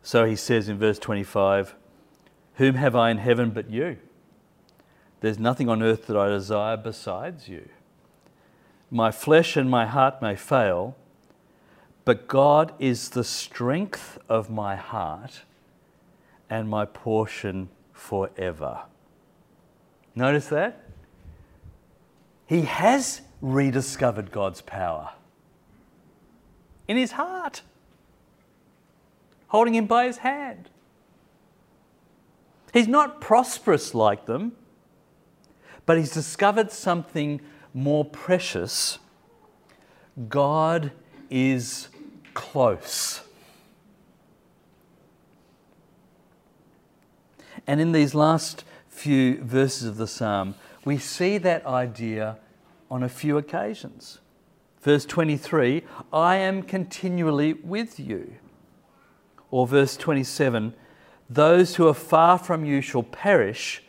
So 0.03 0.25
he 0.25 0.35
says 0.35 0.69
in 0.69 0.77
verse 0.77 0.99
25, 0.99 1.77
Whom 2.57 2.75
have 2.75 2.97
I 2.97 3.11
in 3.11 3.19
heaven 3.19 3.51
but 3.51 3.71
you? 3.71 3.99
There's 5.21 5.39
nothing 5.39 5.69
on 5.69 5.85
earth 5.85 6.09
that 6.09 6.17
I 6.17 6.29
desire 6.29 6.77
besides 6.77 7.49
you. 7.49 7.69
My 8.91 9.13
flesh 9.13 9.57
and 9.57 9.71
my 9.71 9.87
heart 9.87 10.21
may 10.21 10.35
fail, 10.35 10.97
but 12.05 12.27
God 12.27 12.73
is 12.81 13.11
the 13.11 13.23
strength 13.23 14.19
of 14.29 14.51
my 14.51 14.75
heart 14.75 15.43
and 16.51 16.69
my 16.69 16.85
portion 16.85 17.69
forever. 17.93 18.83
Notice 20.17 20.49
that? 20.49 20.84
He 22.47 22.63
has 22.63 23.23
rediscovered 23.41 24.31
God's 24.31 24.61
power 24.61 25.13
in 26.87 26.97
his 26.97 27.13
heart, 27.13 27.63
holding 29.49 29.75
him 29.75 29.87
by 29.87 30.07
his 30.07 30.19
hand. 30.19 30.69
He's 32.73 32.89
not 32.89 33.21
prosperous 33.21 33.95
like 33.95 34.27
them, 34.27 34.53
but 35.87 35.97
he's 35.97 36.11
discovered 36.11 36.73
something 36.73 37.41
more 37.73 38.05
precious. 38.05 38.99
God 40.29 40.93
is 41.31 41.89
close. 42.35 43.21
And 47.67 47.81
in 47.81 47.93
these 47.93 48.15
last 48.15 48.65
few 48.89 49.43
verses 49.43 49.89
of 49.89 49.97
the 49.97 50.07
psalm, 50.07 50.55
we 50.85 50.99
see 50.99 51.39
that 51.39 51.65
idea 51.67 52.39
on 52.91 53.03
a 53.03 53.09
few 53.09 53.39
occasions. 53.39 54.21
Verse 54.83 55.07
23 55.07 55.83
I 56.13 56.37
am 56.37 56.63
continually 56.63 57.55
with 57.55 57.99
you. 57.99 58.35
Or 59.51 59.67
verse 59.67 59.97
27 59.97 60.75
Those 61.29 61.77
who 61.77 61.89
are 61.89 61.95
far 61.95 62.39
from 62.39 62.65
you 62.65 62.81
shall 62.81 63.03
perish. 63.03 63.83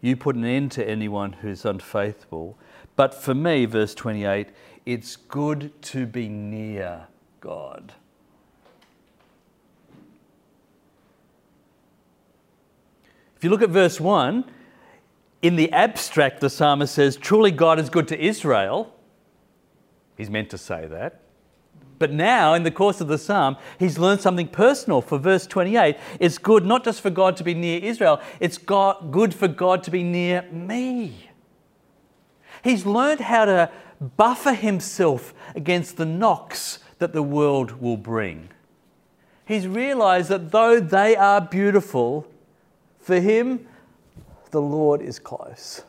You 0.00 0.16
put 0.16 0.36
an 0.36 0.44
end 0.44 0.72
to 0.72 0.88
anyone 0.88 1.34
who's 1.34 1.64
unfaithful. 1.64 2.56
But 2.96 3.14
for 3.14 3.34
me, 3.34 3.66
verse 3.66 3.94
28, 3.94 4.48
it's 4.86 5.16
good 5.16 5.72
to 5.82 6.06
be 6.06 6.28
near 6.28 7.06
God. 7.40 7.92
If 13.36 13.44
you 13.44 13.50
look 13.50 13.62
at 13.62 13.70
verse 13.70 13.98
1, 13.98 14.44
in 15.42 15.56
the 15.56 15.72
abstract, 15.72 16.40
the 16.40 16.50
psalmist 16.50 16.94
says, 16.94 17.16
Truly 17.16 17.50
God 17.50 17.78
is 17.78 17.88
good 17.88 18.08
to 18.08 18.20
Israel. 18.20 18.94
He's 20.16 20.30
meant 20.30 20.50
to 20.50 20.58
say 20.58 20.86
that. 20.86 21.22
But 21.98 22.12
now, 22.12 22.54
in 22.54 22.62
the 22.62 22.70
course 22.70 23.00
of 23.00 23.08
the 23.08 23.18
psalm, 23.18 23.56
he's 23.78 23.98
learned 23.98 24.22
something 24.22 24.48
personal. 24.48 25.02
For 25.02 25.18
verse 25.18 25.46
28, 25.46 25.96
it's 26.18 26.38
good 26.38 26.64
not 26.64 26.84
just 26.84 27.00
for 27.00 27.10
God 27.10 27.36
to 27.36 27.44
be 27.44 27.54
near 27.54 27.78
Israel, 27.78 28.20
it's 28.38 28.56
God, 28.56 29.10
good 29.10 29.34
for 29.34 29.48
God 29.48 29.82
to 29.84 29.90
be 29.90 30.02
near 30.02 30.42
me. 30.50 31.30
He's 32.62 32.86
learned 32.86 33.20
how 33.20 33.44
to 33.44 33.70
buffer 34.16 34.54
himself 34.54 35.34
against 35.54 35.98
the 35.98 36.06
knocks 36.06 36.78
that 36.98 37.12
the 37.12 37.22
world 37.22 37.80
will 37.82 37.98
bring. 37.98 38.48
He's 39.44 39.66
realized 39.66 40.28
that 40.30 40.52
though 40.52 40.80
they 40.80 41.16
are 41.16 41.40
beautiful, 41.40 42.26
for 43.00 43.20
him, 43.20 43.66
the 44.50 44.60
Lord 44.60 45.02
is 45.02 45.18
close. 45.18 45.82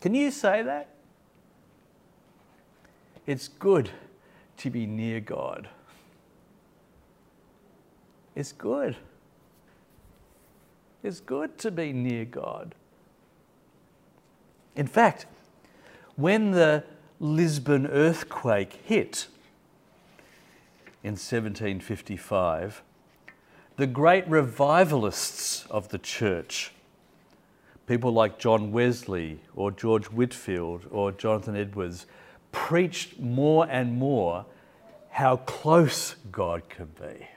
Can 0.00 0.14
you 0.14 0.30
say 0.30 0.62
that? 0.62 0.88
It's 3.26 3.48
good 3.48 3.90
to 4.58 4.70
be 4.70 4.86
near 4.86 5.20
God. 5.20 5.68
It's 8.34 8.52
good. 8.52 8.96
It's 11.02 11.20
good 11.20 11.56
to 11.58 11.70
be 11.70 11.92
near 11.92 12.24
God. 12.24 12.74
In 14.76 14.86
fact, 14.86 15.26
when 16.16 16.50
the 16.50 16.84
Lisbon 17.20 17.86
earthquake 17.86 18.80
hit, 18.84 19.28
in 21.04 21.12
1755, 21.12 22.82
the 23.76 23.86
great 23.86 24.28
revivalists 24.28 25.66
of 25.70 25.88
the 25.88 25.98
church, 25.98 26.72
people 27.86 28.12
like 28.12 28.38
John 28.38 28.70
Wesley 28.70 29.40
or 29.56 29.70
George 29.70 30.06
Whitefield 30.06 30.86
or 30.90 31.10
Jonathan 31.12 31.56
Edwards, 31.56 32.06
preached 32.52 33.18
more 33.18 33.66
and 33.68 33.98
more 33.98 34.46
how 35.10 35.38
close 35.38 36.16
God 36.30 36.68
can 36.68 36.86
be. 37.00 37.28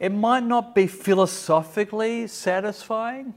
It 0.00 0.12
might 0.12 0.44
not 0.44 0.74
be 0.74 0.86
philosophically 0.86 2.28
satisfying, 2.28 3.34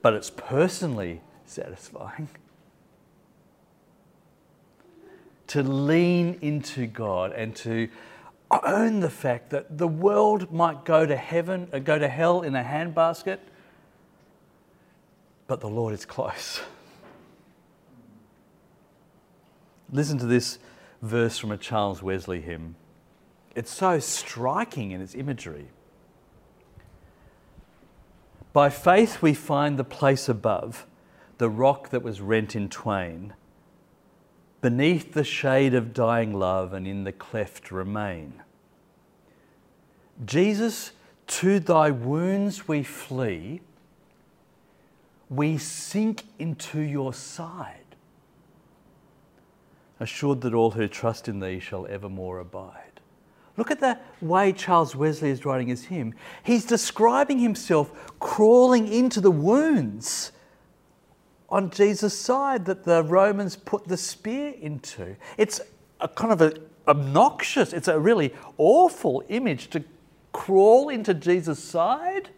but 0.00 0.14
it's 0.14 0.30
personally 0.30 1.20
satisfying. 1.44 2.28
To 5.48 5.62
lean 5.62 6.38
into 6.42 6.86
God 6.86 7.32
and 7.32 7.54
to 7.56 7.88
own 8.50 9.00
the 9.00 9.10
fact 9.10 9.50
that 9.50 9.78
the 9.78 9.88
world 9.88 10.52
might 10.52 10.84
go 10.84 11.04
to 11.04 11.16
heaven, 11.16 11.68
or 11.72 11.76
uh, 11.76 11.80
go 11.80 11.98
to 11.98 12.08
hell 12.08 12.42
in 12.42 12.54
a 12.54 12.62
handbasket, 12.62 13.38
but 15.46 15.60
the 15.60 15.68
Lord 15.68 15.94
is 15.94 16.04
close. 16.04 16.60
Listen 19.90 20.18
to 20.18 20.26
this 20.26 20.58
verse 21.00 21.38
from 21.38 21.50
a 21.50 21.56
Charles 21.56 22.02
Wesley 22.02 22.40
hymn. 22.40 22.76
It's 23.54 23.70
so 23.70 23.98
striking 23.98 24.92
in 24.92 25.00
its 25.00 25.14
imagery. 25.14 25.68
By 28.52 28.70
faith 28.70 29.22
we 29.22 29.34
find 29.34 29.78
the 29.78 29.84
place 29.84 30.28
above, 30.28 30.86
the 31.38 31.48
rock 31.48 31.90
that 31.90 32.02
was 32.02 32.20
rent 32.20 32.54
in 32.54 32.68
twain. 32.68 33.34
Beneath 34.60 35.12
the 35.12 35.24
shade 35.24 35.74
of 35.74 35.94
dying 35.94 36.34
love 36.34 36.72
and 36.72 36.86
in 36.86 37.04
the 37.04 37.12
cleft 37.12 37.70
remain. 37.70 38.42
Jesus, 40.24 40.92
to 41.28 41.60
thy 41.60 41.90
wounds 41.90 42.66
we 42.66 42.82
flee, 42.82 43.60
we 45.30 45.58
sink 45.58 46.24
into 46.38 46.80
your 46.80 47.12
side, 47.12 47.94
assured 50.00 50.40
that 50.40 50.54
all 50.54 50.72
who 50.72 50.88
trust 50.88 51.28
in 51.28 51.38
thee 51.38 51.60
shall 51.60 51.86
evermore 51.86 52.40
abide. 52.40 53.00
Look 53.56 53.70
at 53.70 53.80
the 53.80 53.98
way 54.20 54.52
Charles 54.52 54.96
Wesley 54.96 55.30
is 55.30 55.44
writing 55.44 55.68
his 55.68 55.84
hymn. 55.84 56.14
He's 56.42 56.64
describing 56.64 57.38
himself 57.40 57.92
crawling 58.20 58.86
into 58.86 59.20
the 59.20 59.30
wounds 59.30 60.32
on 61.48 61.70
Jesus' 61.70 62.18
side 62.18 62.66
that 62.66 62.84
the 62.84 63.02
Romans 63.02 63.56
put 63.56 63.88
the 63.88 63.96
spear 63.96 64.54
into. 64.60 65.16
It's 65.36 65.60
a 66.00 66.08
kind 66.08 66.32
of 66.32 66.42
a 66.42 66.54
obnoxious, 66.86 67.72
it's 67.72 67.88
a 67.88 67.98
really 67.98 68.34
awful 68.56 69.22
image 69.28 69.68
to 69.70 69.84
crawl 70.32 70.88
into 70.88 71.14
Jesus' 71.14 71.62
side. 71.62 72.30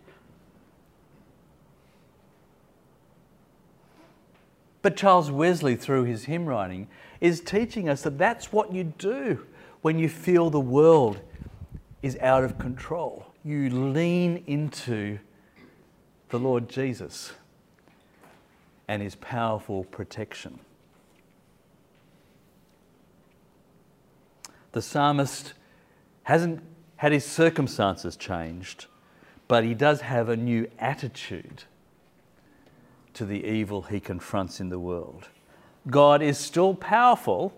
But 4.82 4.96
Charles 4.96 5.30
Wesley, 5.30 5.76
through 5.76 6.04
his 6.04 6.24
hymn 6.24 6.46
writing, 6.46 6.88
is 7.20 7.40
teaching 7.40 7.88
us 7.88 8.02
that 8.02 8.18
that's 8.18 8.52
what 8.52 8.72
you 8.72 8.84
do 8.84 9.46
when 9.82 9.98
you 9.98 10.08
feel 10.08 10.50
the 10.50 10.58
world 10.58 11.20
is 12.02 12.16
out 12.20 12.44
of 12.44 12.58
control. 12.58 13.26
You 13.44 13.68
lean 13.70 14.42
into 14.46 15.18
the 16.30 16.38
Lord 16.38 16.68
Jesus 16.68 17.32
and 18.90 19.00
his 19.00 19.14
powerful 19.14 19.84
protection. 19.84 20.58
The 24.72 24.82
psalmist 24.82 25.52
hasn't 26.24 26.60
had 26.96 27.12
his 27.12 27.24
circumstances 27.24 28.16
changed, 28.16 28.86
but 29.46 29.62
he 29.62 29.74
does 29.74 30.00
have 30.00 30.28
a 30.28 30.36
new 30.36 30.68
attitude 30.80 31.62
to 33.14 33.24
the 33.24 33.44
evil 33.44 33.82
he 33.82 34.00
confronts 34.00 34.58
in 34.58 34.70
the 34.70 34.80
world. 34.80 35.28
God 35.88 36.20
is 36.20 36.36
still 36.36 36.74
powerful 36.74 37.54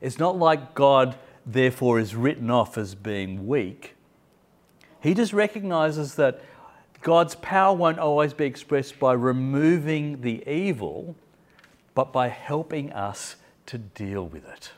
It's 0.00 0.18
not 0.18 0.38
like 0.38 0.74
God, 0.74 1.16
therefore, 1.44 2.00
is 2.00 2.14
written 2.14 2.50
off 2.50 2.78
as 2.78 2.94
being 2.94 3.46
weak. 3.46 3.96
He 5.02 5.14
just 5.14 5.32
recognizes 5.32 6.14
that 6.16 6.40
God's 7.02 7.34
power 7.36 7.74
won't 7.74 7.98
always 7.98 8.34
be 8.34 8.44
expressed 8.44 8.98
by 8.98 9.14
removing 9.14 10.20
the 10.20 10.46
evil, 10.46 11.16
but 11.94 12.12
by 12.12 12.28
helping 12.28 12.92
us 12.92 13.36
to 13.66 13.78
deal 13.78 14.26
with 14.26 14.46
it. 14.46 14.72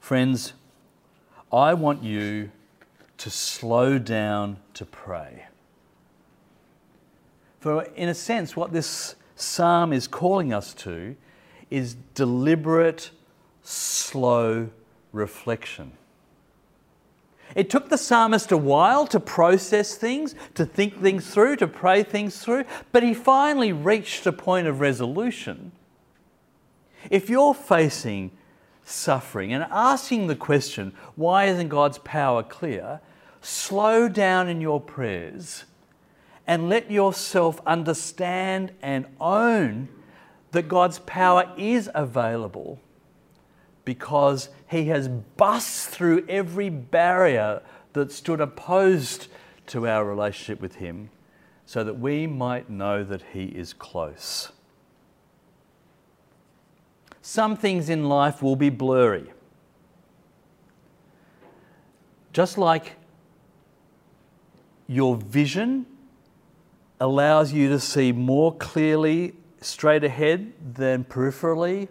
Friends, 0.00 0.54
I 1.52 1.74
want 1.74 2.02
you 2.02 2.50
to 3.18 3.30
slow 3.30 3.98
down 3.98 4.56
to 4.74 4.84
pray. 4.84 5.46
For, 7.60 7.84
in 7.94 8.08
a 8.08 8.14
sense, 8.14 8.56
what 8.56 8.72
this 8.72 9.14
psalm 9.36 9.92
is 9.92 10.08
calling 10.08 10.52
us 10.52 10.74
to 10.74 11.14
is 11.70 11.94
deliberate, 12.14 13.10
slow 13.62 14.70
reflection. 15.12 15.92
It 17.54 17.68
took 17.70 17.88
the 17.88 17.98
psalmist 17.98 18.52
a 18.52 18.56
while 18.56 19.06
to 19.08 19.20
process 19.20 19.94
things, 19.94 20.34
to 20.54 20.64
think 20.64 21.00
things 21.00 21.28
through, 21.28 21.56
to 21.56 21.66
pray 21.66 22.02
things 22.02 22.38
through, 22.38 22.64
but 22.92 23.02
he 23.02 23.14
finally 23.14 23.72
reached 23.72 24.26
a 24.26 24.32
point 24.32 24.66
of 24.66 24.80
resolution. 24.80 25.72
If 27.10 27.28
you're 27.28 27.54
facing 27.54 28.30
suffering 28.84 29.52
and 29.52 29.66
asking 29.70 30.26
the 30.26 30.36
question, 30.36 30.92
why 31.14 31.44
isn't 31.44 31.68
God's 31.68 31.98
power 31.98 32.42
clear? 32.42 33.00
Slow 33.40 34.08
down 34.08 34.48
in 34.48 34.60
your 34.60 34.80
prayers 34.80 35.64
and 36.46 36.68
let 36.68 36.90
yourself 36.90 37.60
understand 37.66 38.72
and 38.82 39.06
own 39.20 39.88
that 40.52 40.68
God's 40.68 40.98
power 41.00 41.52
is 41.56 41.90
available 41.94 42.78
because 43.84 44.48
He 44.68 44.86
has 44.86 45.08
bust 45.08 45.88
through 45.88 46.24
every 46.28 46.70
barrier 46.70 47.62
that 47.92 48.12
stood 48.12 48.40
opposed 48.40 49.28
to 49.68 49.86
our 49.86 50.04
relationship 50.04 50.60
with 50.60 50.76
Him 50.76 51.10
so 51.66 51.84
that 51.84 51.98
we 51.98 52.26
might 52.26 52.70
know 52.70 53.04
that 53.04 53.22
He 53.32 53.44
is 53.44 53.72
close. 53.72 54.52
Some 57.20 57.56
things 57.56 57.88
in 57.88 58.08
life 58.08 58.42
will 58.42 58.56
be 58.56 58.68
blurry. 58.68 59.32
Just 62.32 62.58
like 62.58 62.96
your 64.86 65.16
vision 65.16 65.86
allows 67.00 67.52
you 67.52 67.68
to 67.68 67.78
see 67.78 68.12
more 68.12 68.54
clearly 68.54 69.34
straight 69.60 70.04
ahead 70.04 70.52
than 70.74 71.04
peripherally 71.04 71.88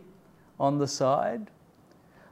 on 0.59 0.77
the 0.77 0.87
side. 0.87 1.49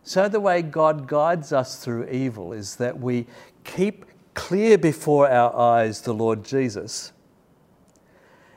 So, 0.04 0.28
the 0.28 0.40
way 0.40 0.62
God 0.62 1.08
guides 1.08 1.54
us 1.54 1.84
through 1.84 2.10
evil 2.10 2.54
is 2.54 2.78
that 2.78 3.00
we 3.00 3.28
keep 3.64 4.06
clear 4.34 4.78
before 4.78 5.30
our 5.30 5.56
eyes 5.56 6.02
the 6.02 6.14
Lord 6.14 6.44
Jesus, 6.44 7.12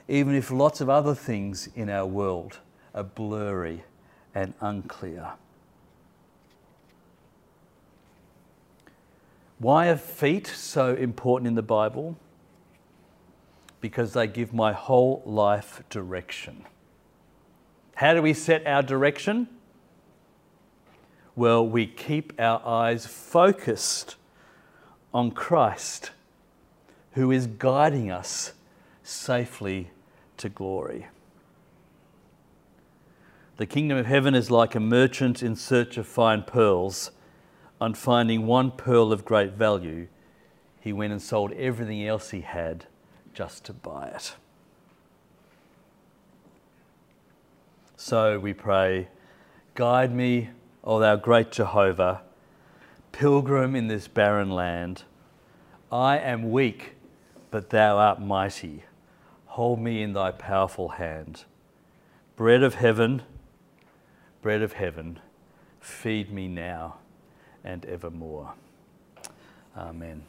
even 0.08 0.34
if 0.34 0.50
lots 0.50 0.80
of 0.80 0.88
other 0.88 1.14
things 1.14 1.68
in 1.74 1.90
our 1.90 2.06
world 2.06 2.58
are 2.94 3.02
blurry 3.02 3.84
and 4.34 4.54
unclear. 4.60 5.32
Why 9.58 9.88
are 9.88 9.96
feet 9.96 10.46
so 10.46 10.94
important 10.94 11.48
in 11.48 11.54
the 11.54 11.62
Bible? 11.62 12.16
because 13.82 14.12
they 14.12 14.28
give 14.28 14.54
my 14.54 14.72
whole 14.72 15.22
life 15.26 15.82
direction. 15.90 16.64
How 17.96 18.14
do 18.14 18.22
we 18.22 18.32
set 18.32 18.66
our 18.66 18.82
direction? 18.82 19.48
Well, 21.34 21.66
we 21.66 21.86
keep 21.86 22.34
our 22.38 22.60
eyes 22.66 23.06
focused 23.06 24.16
on 25.14 25.30
Christ, 25.30 26.10
who 27.12 27.30
is 27.30 27.46
guiding 27.46 28.10
us 28.10 28.52
safely 29.02 29.90
to 30.36 30.48
glory. 30.48 31.06
The 33.56 33.66
kingdom 33.66 33.96
of 33.96 34.06
heaven 34.06 34.34
is 34.34 34.50
like 34.50 34.74
a 34.74 34.80
merchant 34.80 35.42
in 35.42 35.56
search 35.56 35.96
of 35.96 36.06
fine 36.06 36.42
pearls. 36.42 37.10
On 37.80 37.94
finding 37.94 38.46
one 38.46 38.70
pearl 38.70 39.12
of 39.12 39.24
great 39.24 39.52
value, 39.52 40.08
he 40.80 40.92
went 40.92 41.12
and 41.12 41.20
sold 41.20 41.52
everything 41.52 42.06
else 42.06 42.30
he 42.30 42.42
had 42.42 42.86
just 43.34 43.64
to 43.64 43.72
buy 43.72 44.08
it. 44.08 44.34
So 47.96 48.38
we 48.38 48.52
pray, 48.52 49.08
guide 49.74 50.14
me, 50.14 50.50
O 50.84 50.98
thou 50.98 51.16
great 51.16 51.52
Jehovah, 51.52 52.22
pilgrim 53.12 53.76
in 53.76 53.88
this 53.88 54.08
barren 54.08 54.50
land. 54.50 55.04
I 55.90 56.18
am 56.18 56.50
weak 56.50 56.96
but 57.52 57.68
thou 57.70 57.98
art 57.98 58.20
mighty. 58.20 58.82
Hold 59.44 59.78
me 59.78 60.02
in 60.02 60.14
thy 60.14 60.32
powerful 60.32 60.88
hand. 60.88 61.44
Bread 62.34 62.64
of 62.64 62.74
heaven, 62.74 63.22
bread 64.40 64.62
of 64.62 64.72
heaven, 64.72 65.20
feed 65.78 66.32
me 66.32 66.48
now 66.48 66.96
and 67.62 67.84
evermore. 67.84 68.54
Amen. 69.76 70.22